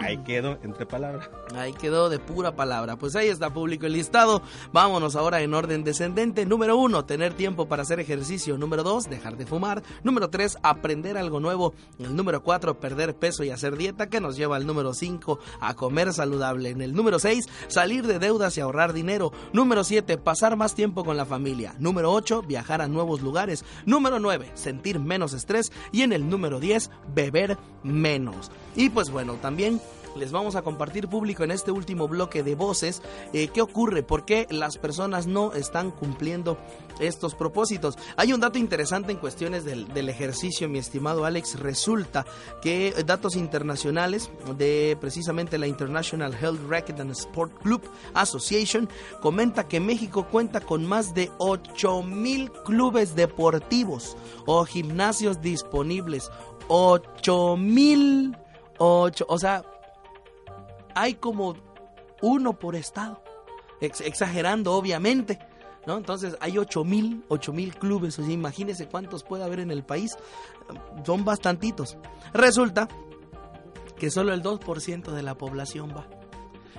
[0.00, 1.30] ahí quedo entre palabras.
[1.54, 2.96] Ahí quedó de pura palabra.
[2.96, 4.42] Pues ahí está público el listado.
[4.72, 6.46] Vámonos ahora en orden descendente.
[6.46, 8.58] Número uno, tener tiempo para hacer ejercicio.
[8.58, 9.82] Número dos, dejar de fumar.
[10.02, 11.74] Número tres, aprender algo nuevo.
[11.98, 15.74] El número cuatro, perder peso y hacer dieta, que nos lleva al número cinco, a
[15.74, 16.70] comer saludable.
[16.70, 19.32] En el número seis, salir de deudas y ahorrar dinero.
[19.52, 21.74] Número siete, pasar más tiempo con la familia.
[21.78, 23.64] Número ocho, viajar a nuevos lugares.
[23.86, 25.72] Número nueve, sentir menos estrés.
[25.92, 28.50] Y en el número diez, beber menos.
[28.76, 29.80] Y pues bueno, también
[30.16, 33.02] les vamos a compartir público en este último bloque de voces
[33.32, 36.58] eh, qué ocurre, por qué las personas no están cumpliendo
[36.98, 37.96] estos propósitos.
[38.16, 41.58] Hay un dato interesante en cuestiones del, del ejercicio, mi estimado Alex.
[41.58, 42.26] Resulta
[42.62, 47.82] que datos internacionales de precisamente la International Health Racket and Sport Club
[48.14, 48.88] Association
[49.20, 56.30] comenta que México cuenta con más de 8 mil clubes deportivos o gimnasios disponibles.
[56.68, 58.36] 8 mil,
[58.78, 59.64] 8, o sea,
[60.94, 61.54] hay como
[62.22, 63.22] uno por estado.
[63.80, 65.38] Ex- exagerando, obviamente.
[65.86, 65.96] ¿no?
[65.96, 68.18] Entonces hay 8 mil, 8 mil clubes.
[68.18, 70.10] O sea, imagínense cuántos puede haber en el país.
[71.04, 71.96] Son bastantitos.
[72.34, 72.88] Resulta
[73.98, 76.06] que solo el 2% de la población va.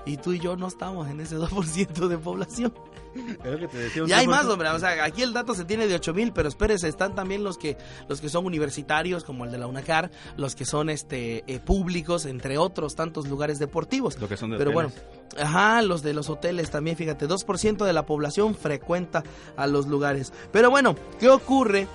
[0.05, 2.74] Y tú y yo no estamos en ese 2% de población.
[4.07, 4.70] Y hay más, hombre.
[4.70, 7.57] O sea, aquí el dato se tiene de 8 mil, pero espérese, están también los
[7.57, 11.59] que, los que son universitarios, como el de la UNACAR, los que son este eh,
[11.59, 14.20] públicos, entre otros tantos lugares deportivos.
[14.20, 14.91] Lo que son de Pero bueno,
[15.38, 19.24] ajá, los de los hoteles también, fíjate, 2% de la población frecuenta
[19.55, 20.34] a los lugares.
[20.51, 21.88] Pero bueno, ¿qué ocurre?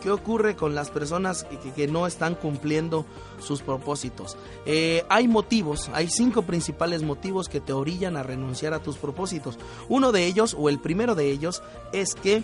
[0.00, 3.04] ¿Qué ocurre con las personas que, que no están cumpliendo
[3.38, 4.36] sus propósitos?
[4.66, 9.58] Eh, hay motivos, hay cinco principales motivos que te orillan a renunciar a tus propósitos.
[9.88, 12.42] Uno de ellos, o el primero de ellos, es que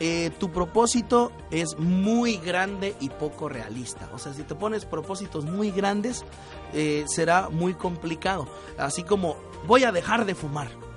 [0.00, 4.08] eh, tu propósito es muy grande y poco realista.
[4.12, 6.24] O sea, si te pones propósitos muy grandes,
[6.72, 8.48] eh, será muy complicado.
[8.76, 9.36] Así como
[9.66, 10.87] voy a dejar de fumar.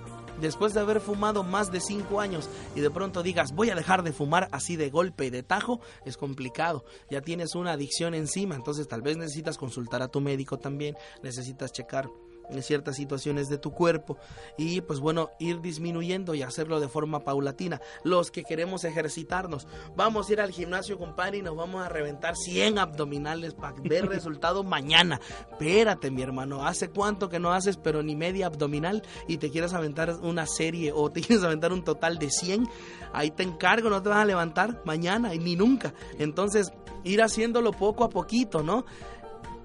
[0.41, 4.03] Después de haber fumado más de 5 años y de pronto digas voy a dejar
[4.03, 6.83] de fumar así de golpe y de tajo, es complicado.
[7.09, 11.71] Ya tienes una adicción encima, entonces tal vez necesitas consultar a tu médico también, necesitas
[11.71, 12.09] checar
[12.62, 14.18] ciertas situaciones de tu cuerpo
[14.58, 17.80] y pues bueno, ir disminuyendo y hacerlo de forma paulatina.
[18.04, 22.36] Los que queremos ejercitarnos, vamos a ir al gimnasio, compadre, y nos vamos a reventar
[22.36, 25.22] 100 abdominales para ver resultado mañana.
[25.52, 29.74] Espérate, mi hermano, ¿hace cuánto que no haces pero ni media abdominal y te quieres
[29.74, 32.68] aventar una serie o te quieres aventar un total de 100?
[33.14, 35.93] Ahí te encargo, no te vas a levantar mañana y ni nunca.
[36.20, 36.72] Entonces,
[37.04, 38.86] ir haciéndolo poco a poquito, ¿no?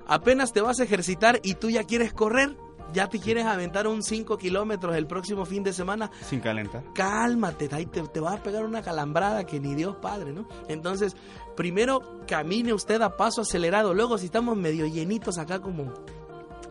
[0.06, 2.56] Apenas te vas a ejercitar y tú ya quieres correr,
[2.92, 6.10] ya te quieres aventar un 5 kilómetros el próximo fin de semana.
[6.22, 6.84] Sin calentar.
[6.94, 10.46] Cálmate, ahí te, te va a pegar una calambrada que ni Dios Padre, ¿no?
[10.68, 11.16] Entonces,
[11.56, 13.94] primero camine usted a paso acelerado.
[13.94, 15.92] Luego, si estamos medio llenitos acá como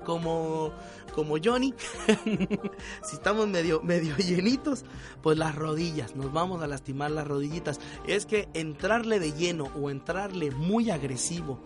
[0.05, 0.72] como
[1.13, 1.74] como Johnny,
[3.03, 4.84] si estamos medio medio llenitos,
[5.22, 7.80] pues las rodillas, nos vamos a lastimar las rodillitas.
[8.05, 11.59] Es que entrarle de lleno o entrarle muy agresivo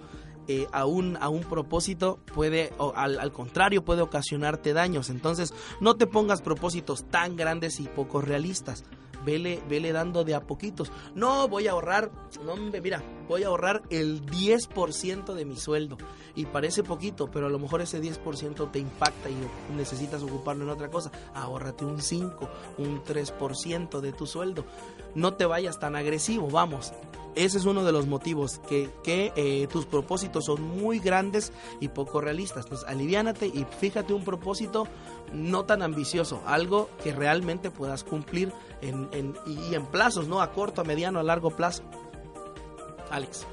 [0.51, 5.11] eh, a, un, a un propósito puede, o al, al contrario, puede ocasionarte daños.
[5.11, 8.83] Entonces, no te pongas propósitos tan grandes y poco realistas.
[9.23, 10.91] Vele, vele dando de a poquitos.
[11.13, 12.09] No, voy a ahorrar,
[12.43, 15.99] no, mira, voy a ahorrar el 10% de mi sueldo.
[16.39, 19.35] Y parece poquito, pero a lo mejor ese 10% te impacta y
[19.75, 21.11] necesitas ocuparlo en otra cosa.
[21.33, 24.63] Ahórrate un 5, un 3% de tu sueldo.
[25.15, 26.93] No te vayas tan agresivo, vamos.
[27.35, 31.89] Ese es uno de los motivos, que, que eh, tus propósitos son muy grandes y
[31.89, 32.63] poco realistas.
[32.63, 34.87] Entonces, aliviánate y fíjate un propósito
[35.33, 40.41] no tan ambicioso, algo que realmente puedas cumplir en, en- y en plazos, ¿no?
[40.41, 41.83] A corto, a mediano, a largo plazo.
[43.11, 43.45] Alex.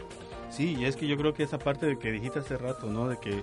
[0.50, 3.08] Sí, y es que yo creo que esa parte de que dijiste hace rato, ¿no?
[3.08, 3.42] De que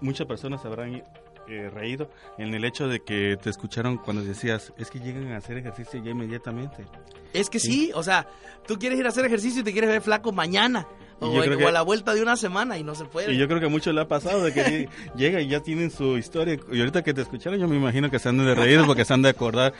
[0.00, 1.02] muchas personas habrán
[1.48, 5.36] eh, reído en el hecho de que te escucharon cuando decías, es que llegan a
[5.36, 6.84] hacer ejercicio ya inmediatamente.
[7.32, 7.92] Es que sí.
[7.94, 8.26] o sea,
[8.66, 10.86] tú quieres ir a hacer ejercicio y te quieres ver flaco mañana.
[11.18, 13.32] O, yo a la vuelta de una semana y no se puede.
[13.32, 15.90] Y yo creo que a muchos le ha pasado de que llega y ya tienen
[15.90, 16.58] su historia.
[16.70, 19.14] Y ahorita que te escucharon, yo me imagino que se han de reír porque se
[19.14, 19.72] han de acordar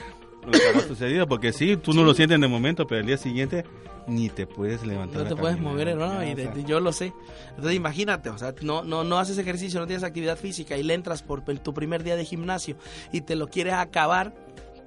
[0.45, 1.27] lo que ha sucedido.
[1.27, 3.65] Porque sí, tú no lo sientes en el momento, pero el día siguiente
[4.07, 5.23] ni te puedes levantar.
[5.23, 7.13] No te puedes caminar, mover, hermano, y de- yo lo sé.
[7.49, 10.93] Entonces imagínate, o sea, no, no, no haces ejercicio, no tienes actividad física y le
[10.93, 12.77] entras por tu primer día de gimnasio
[13.11, 14.33] y te lo quieres acabar,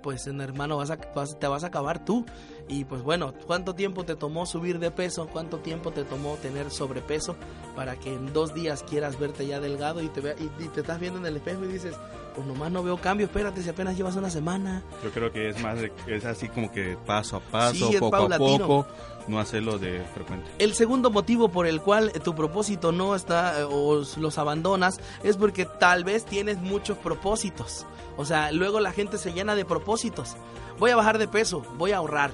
[0.02, 2.24] pues hermano, vas a, vas- te vas a acabar tú.
[2.72, 5.26] Y pues bueno, ¿cuánto tiempo te tomó subir de peso?
[5.26, 7.34] ¿Cuánto tiempo te tomó tener sobrepeso
[7.74, 10.80] para que en dos días quieras verte ya delgado y te, vea- y, y te
[10.82, 11.96] estás viendo en el espejo y dices,
[12.34, 14.84] pues nomás no veo cambio, espérate, si apenas llevas una semana.
[15.02, 18.16] Yo creo que es más, de- es así como que paso a paso, Sí, poco
[18.16, 18.86] a poco,
[19.26, 20.48] no hacerlo de frecuente.
[20.60, 25.36] El segundo motivo por el cual tu propósito no está eh, o los abandonas es
[25.36, 27.84] porque tal vez tienes muchos propósitos.
[28.16, 30.36] O sea, luego la gente se llena de propósitos.
[30.78, 32.30] Voy a bajar de peso, voy a ahorrar,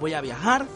[0.00, 0.66] voy a viajar,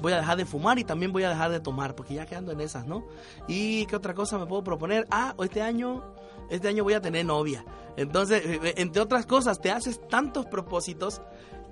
[0.00, 2.52] voy a dejar de fumar y también voy a dejar de tomar, porque ya quedando
[2.52, 3.04] en esas, ¿no?
[3.48, 5.06] ¿Y qué otra cosa me puedo proponer?
[5.10, 6.02] Ah, este año,
[6.50, 7.64] este año voy a tener novia.
[7.96, 11.22] Entonces, eh, eh, entre otras cosas, te haces tantos propósitos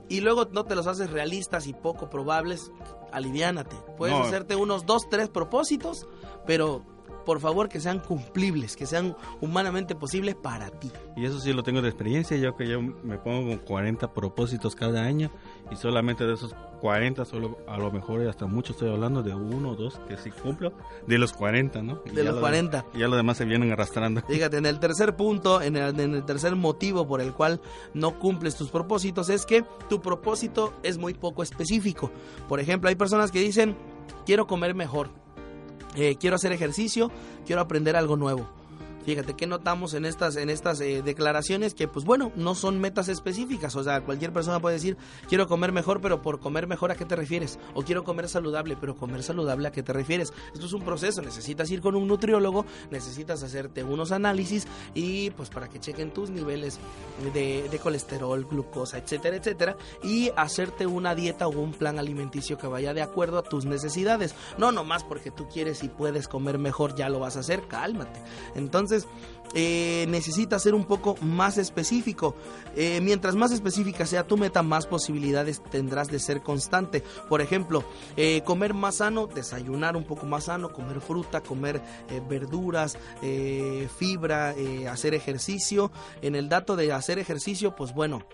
[0.08, 2.70] y luego no te los haces realistas y poco probables,
[3.12, 3.76] aliviánate.
[3.96, 4.24] Puedes No.
[4.24, 6.06] hacerte unos dos, tres propósitos,
[6.46, 6.82] pero
[7.24, 10.90] por favor que sean cumplibles, que sean humanamente posibles para ti.
[11.16, 14.74] Y eso sí lo tengo de experiencia, yo que yo me pongo con 40 propósitos
[14.74, 15.30] cada año
[15.70, 19.34] y solamente de esos 40, solo a lo mejor y hasta mucho estoy hablando de
[19.34, 20.72] uno o dos que sí cumplo,
[21.06, 22.00] de los 40, ¿no?
[22.04, 22.84] Y De los lo 40.
[22.94, 24.20] Y ya los demás se vienen arrastrando.
[24.28, 27.60] Fíjate, en el tercer punto, en el, en el tercer motivo por el cual
[27.94, 32.10] no cumples tus propósitos es que tu propósito es muy poco específico.
[32.48, 33.76] Por ejemplo, hay personas que dicen,
[34.26, 35.10] quiero comer mejor,
[35.96, 37.10] eh, quiero hacer ejercicio,
[37.46, 38.48] quiero aprender algo nuevo.
[39.04, 43.08] Fíjate que notamos en estas, en estas eh, declaraciones que, pues bueno, no son metas
[43.08, 43.76] específicas.
[43.76, 44.96] O sea, cualquier persona puede decir,
[45.28, 47.58] quiero comer mejor, pero por comer mejor, ¿a qué te refieres?
[47.74, 50.32] O quiero comer saludable, pero comer saludable, ¿a qué te refieres?
[50.54, 51.20] Esto es un proceso.
[51.20, 56.30] Necesitas ir con un nutriólogo, necesitas hacerte unos análisis y, pues, para que chequen tus
[56.30, 56.78] niveles
[57.34, 62.66] de, de colesterol, glucosa, etcétera, etcétera, y hacerte una dieta o un plan alimenticio que
[62.66, 64.34] vaya de acuerdo a tus necesidades.
[64.56, 68.22] No nomás porque tú quieres y puedes comer mejor, ya lo vas a hacer, cálmate.
[68.54, 68.93] Entonces,
[69.54, 72.34] eh, necesitas ser un poco más específico.
[72.76, 77.04] Eh, mientras más específica sea tu meta, más posibilidades tendrás de ser constante.
[77.28, 77.84] Por ejemplo,
[78.16, 81.80] eh, comer más sano, desayunar un poco más sano, comer fruta, comer
[82.28, 82.98] verduras,
[83.98, 84.54] fibra,
[84.90, 85.92] hacer ejercicio.
[86.22, 88.26] En el dato de hacer ejercicio, pues bueno,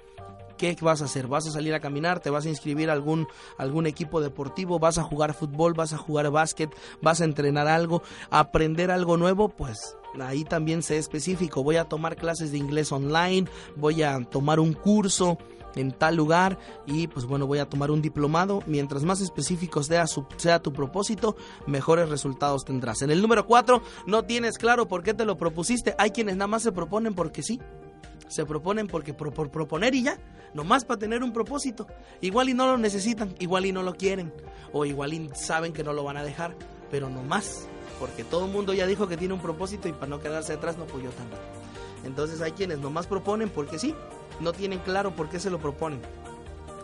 [0.57, 1.27] ¿Qué vas a hacer?
[1.27, 2.21] ¿Vas a salir a caminar?
[2.21, 4.79] ¿Te vas a inscribir a algún, algún equipo deportivo?
[4.79, 5.73] ¿Vas a jugar fútbol?
[5.73, 6.71] ¿Vas a jugar básquet?
[7.01, 8.03] ¿Vas a entrenar algo?
[8.29, 9.49] ¿Aprender algo nuevo?
[9.49, 14.59] Pues ahí también sé específico, voy a tomar clases de inglés online, voy a tomar
[14.61, 15.39] un curso
[15.77, 18.61] en tal lugar y pues bueno voy a tomar un diplomado.
[18.67, 21.37] Mientras más específico sea, su- sea tu propósito
[21.67, 23.03] mejores resultados tendrás.
[23.03, 25.95] En el número 4 no tienes claro por qué te lo propusiste.
[25.99, 27.61] Hay quienes nada más se proponen porque sí.
[28.27, 30.17] Se proponen porque por, por proponer y ya,
[30.55, 31.87] nomás para tener un propósito.
[32.21, 34.33] Igual y no lo necesitan, igual y no lo quieren,
[34.73, 36.55] o igual y saben que no lo van a dejar,
[36.93, 37.67] pero nomás,
[38.01, 40.79] porque todo el mundo ya dijo que tiene un propósito y para no quedarse atrás,
[40.79, 41.41] no, pues también.
[42.03, 43.95] Entonces hay quienes nomás proponen porque sí,
[44.41, 46.01] no tienen claro por qué se lo proponen.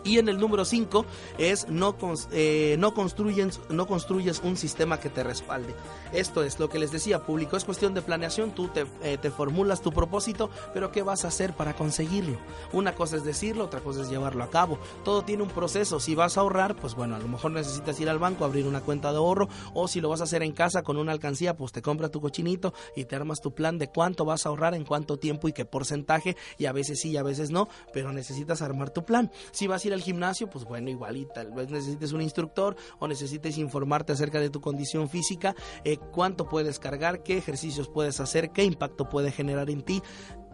[0.07, 1.05] Y en el número 5
[1.37, 1.97] es no,
[2.31, 5.75] eh, no, construyes, no construyes un sistema que te respalde.
[6.13, 9.29] Esto es lo que les decía, público, es cuestión de planeación, tú te, eh, te
[9.31, 12.37] formulas tu propósito, pero ¿qué vas a hacer para conseguirlo?
[12.71, 14.79] Una cosa es decirlo, otra cosa es llevarlo a cabo.
[15.03, 18.09] Todo tiene un proceso, si vas a ahorrar, pues bueno, a lo mejor necesitas ir
[18.09, 20.83] al banco, abrir una cuenta de ahorro, o si lo vas a hacer en casa
[20.83, 24.23] con una alcancía, pues te compras tu cochinito y te armas tu plan de cuánto
[24.23, 27.23] vas a ahorrar, en cuánto tiempo y qué porcentaje, y a veces sí y a
[27.23, 29.31] veces no, pero necesitas armar tu plan.
[29.51, 33.07] Si vas a ir al gimnasio, pues bueno, igual y vez necesites un instructor o
[33.07, 38.51] necesites informarte acerca de tu condición física, eh, cuánto puedes cargar, qué ejercicios puedes hacer,
[38.51, 40.01] qué impacto puede generar en ti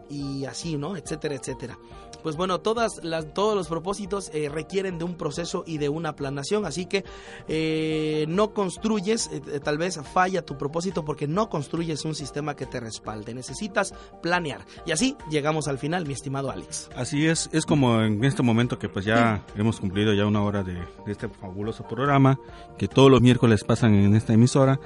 [0.08, 0.96] y así, ¿no?
[0.96, 1.78] Etcétera, etcétera.
[2.22, 6.16] Pues bueno, todas las, todos los propósitos eh, requieren de un proceso y de una
[6.16, 7.04] planación, así que
[7.48, 12.64] eh, no construyes, eh, tal vez falla tu propósito porque no construyes un sistema que
[12.64, 13.92] te respalde, necesitas
[14.22, 14.64] planear.
[14.86, 16.88] Y así llegamos al final, mi estimado Alex.
[16.96, 20.62] Así es, es como en este momento que pues ya hemos cumplido ya una hora
[20.62, 22.40] de, de este fabuloso programa
[22.78, 24.80] que todos los miércoles pasan en esta emisora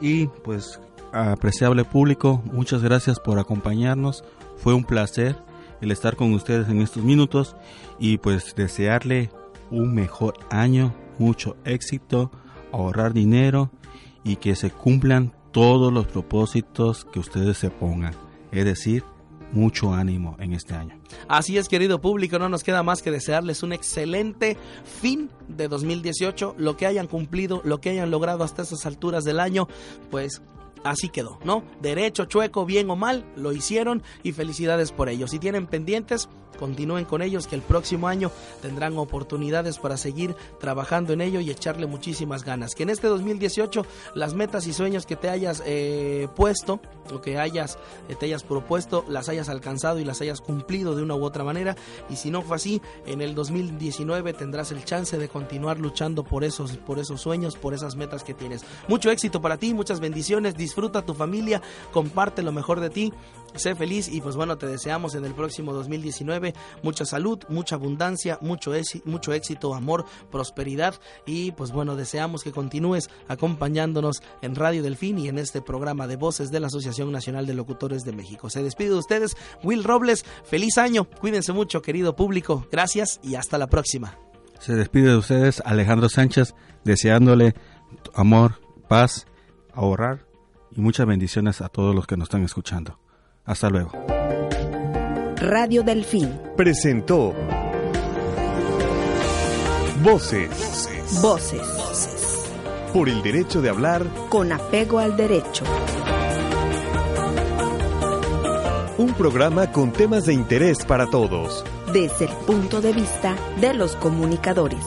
[0.00, 0.80] y pues
[1.12, 4.24] apreciable público, muchas gracias por acompañarnos,
[4.58, 5.36] fue un placer
[5.80, 7.56] el estar con ustedes en estos minutos
[7.98, 9.30] y pues desearle
[9.70, 12.30] un mejor año, mucho éxito,
[12.72, 13.70] ahorrar dinero
[14.24, 18.14] y que se cumplan todos los propósitos que ustedes se pongan,
[18.52, 19.04] es decir,
[19.52, 20.98] mucho ánimo en este año.
[21.26, 24.56] Así es, querido público, no nos queda más que desearles un excelente
[25.00, 29.40] fin de 2018, lo que hayan cumplido, lo que hayan logrado hasta esas alturas del
[29.40, 29.68] año,
[30.10, 30.42] pues
[30.84, 31.62] así quedó, ¿no?
[31.80, 35.28] Derecho, chueco, bien o mal, lo hicieron y felicidades por ello.
[35.28, 41.12] Si tienen pendientes, continúen con ellos que el próximo año tendrán oportunidades para seguir trabajando
[41.12, 42.74] en ello y echarle muchísimas ganas.
[42.74, 46.80] Que en este 2018 las metas y sueños que te hayas eh, puesto
[47.12, 51.02] o que hayas eh, te hayas propuesto las hayas alcanzado y las hayas cumplido de
[51.02, 51.76] una u otra manera
[52.10, 56.44] y si no fue así en el 2019 tendrás el chance de continuar luchando por
[56.44, 60.54] esos por esos sueños por esas metas que tienes mucho éxito para ti muchas bendiciones
[60.68, 61.62] disfruta tu familia
[61.92, 63.12] comparte lo mejor de ti
[63.54, 66.52] sé feliz y pues bueno te deseamos en el próximo 2019
[66.82, 68.72] mucha salud mucha abundancia mucho
[69.04, 70.94] mucho éxito amor prosperidad
[71.24, 76.16] y pues bueno deseamos que continúes acompañándonos en Radio Delfín y en este programa de
[76.16, 78.50] voces de la Asociación Nacional de Locutores de México.
[78.50, 80.24] Se despide de ustedes Will Robles.
[80.44, 81.04] Feliz año.
[81.04, 82.66] Cuídense mucho querido público.
[82.70, 84.18] Gracias y hasta la próxima.
[84.60, 86.54] Se despide de ustedes Alejandro Sánchez
[86.84, 87.54] deseándole
[88.14, 89.26] amor, paz,
[89.72, 90.27] ahorrar
[90.78, 93.00] y muchas bendiciones a todos los que nos están escuchando.
[93.44, 93.90] Hasta luego.
[95.36, 96.38] Radio Delfín.
[96.56, 97.34] Presentó
[100.04, 100.88] Voces
[101.20, 102.48] Voces.
[102.92, 105.64] por el derecho de hablar, Con apego al derecho.
[108.98, 111.64] un programa con temas de interés para todos.
[111.92, 114.84] Desde el punto de vista de los comunicadores.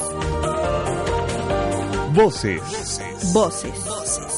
[2.13, 3.01] Voces
[3.33, 4.30] Voces.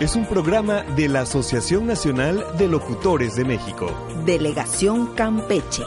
[0.00, 3.92] Es un programa de la Asociación Nacional de Locutores de México.
[4.24, 5.82] Delegación Campeche.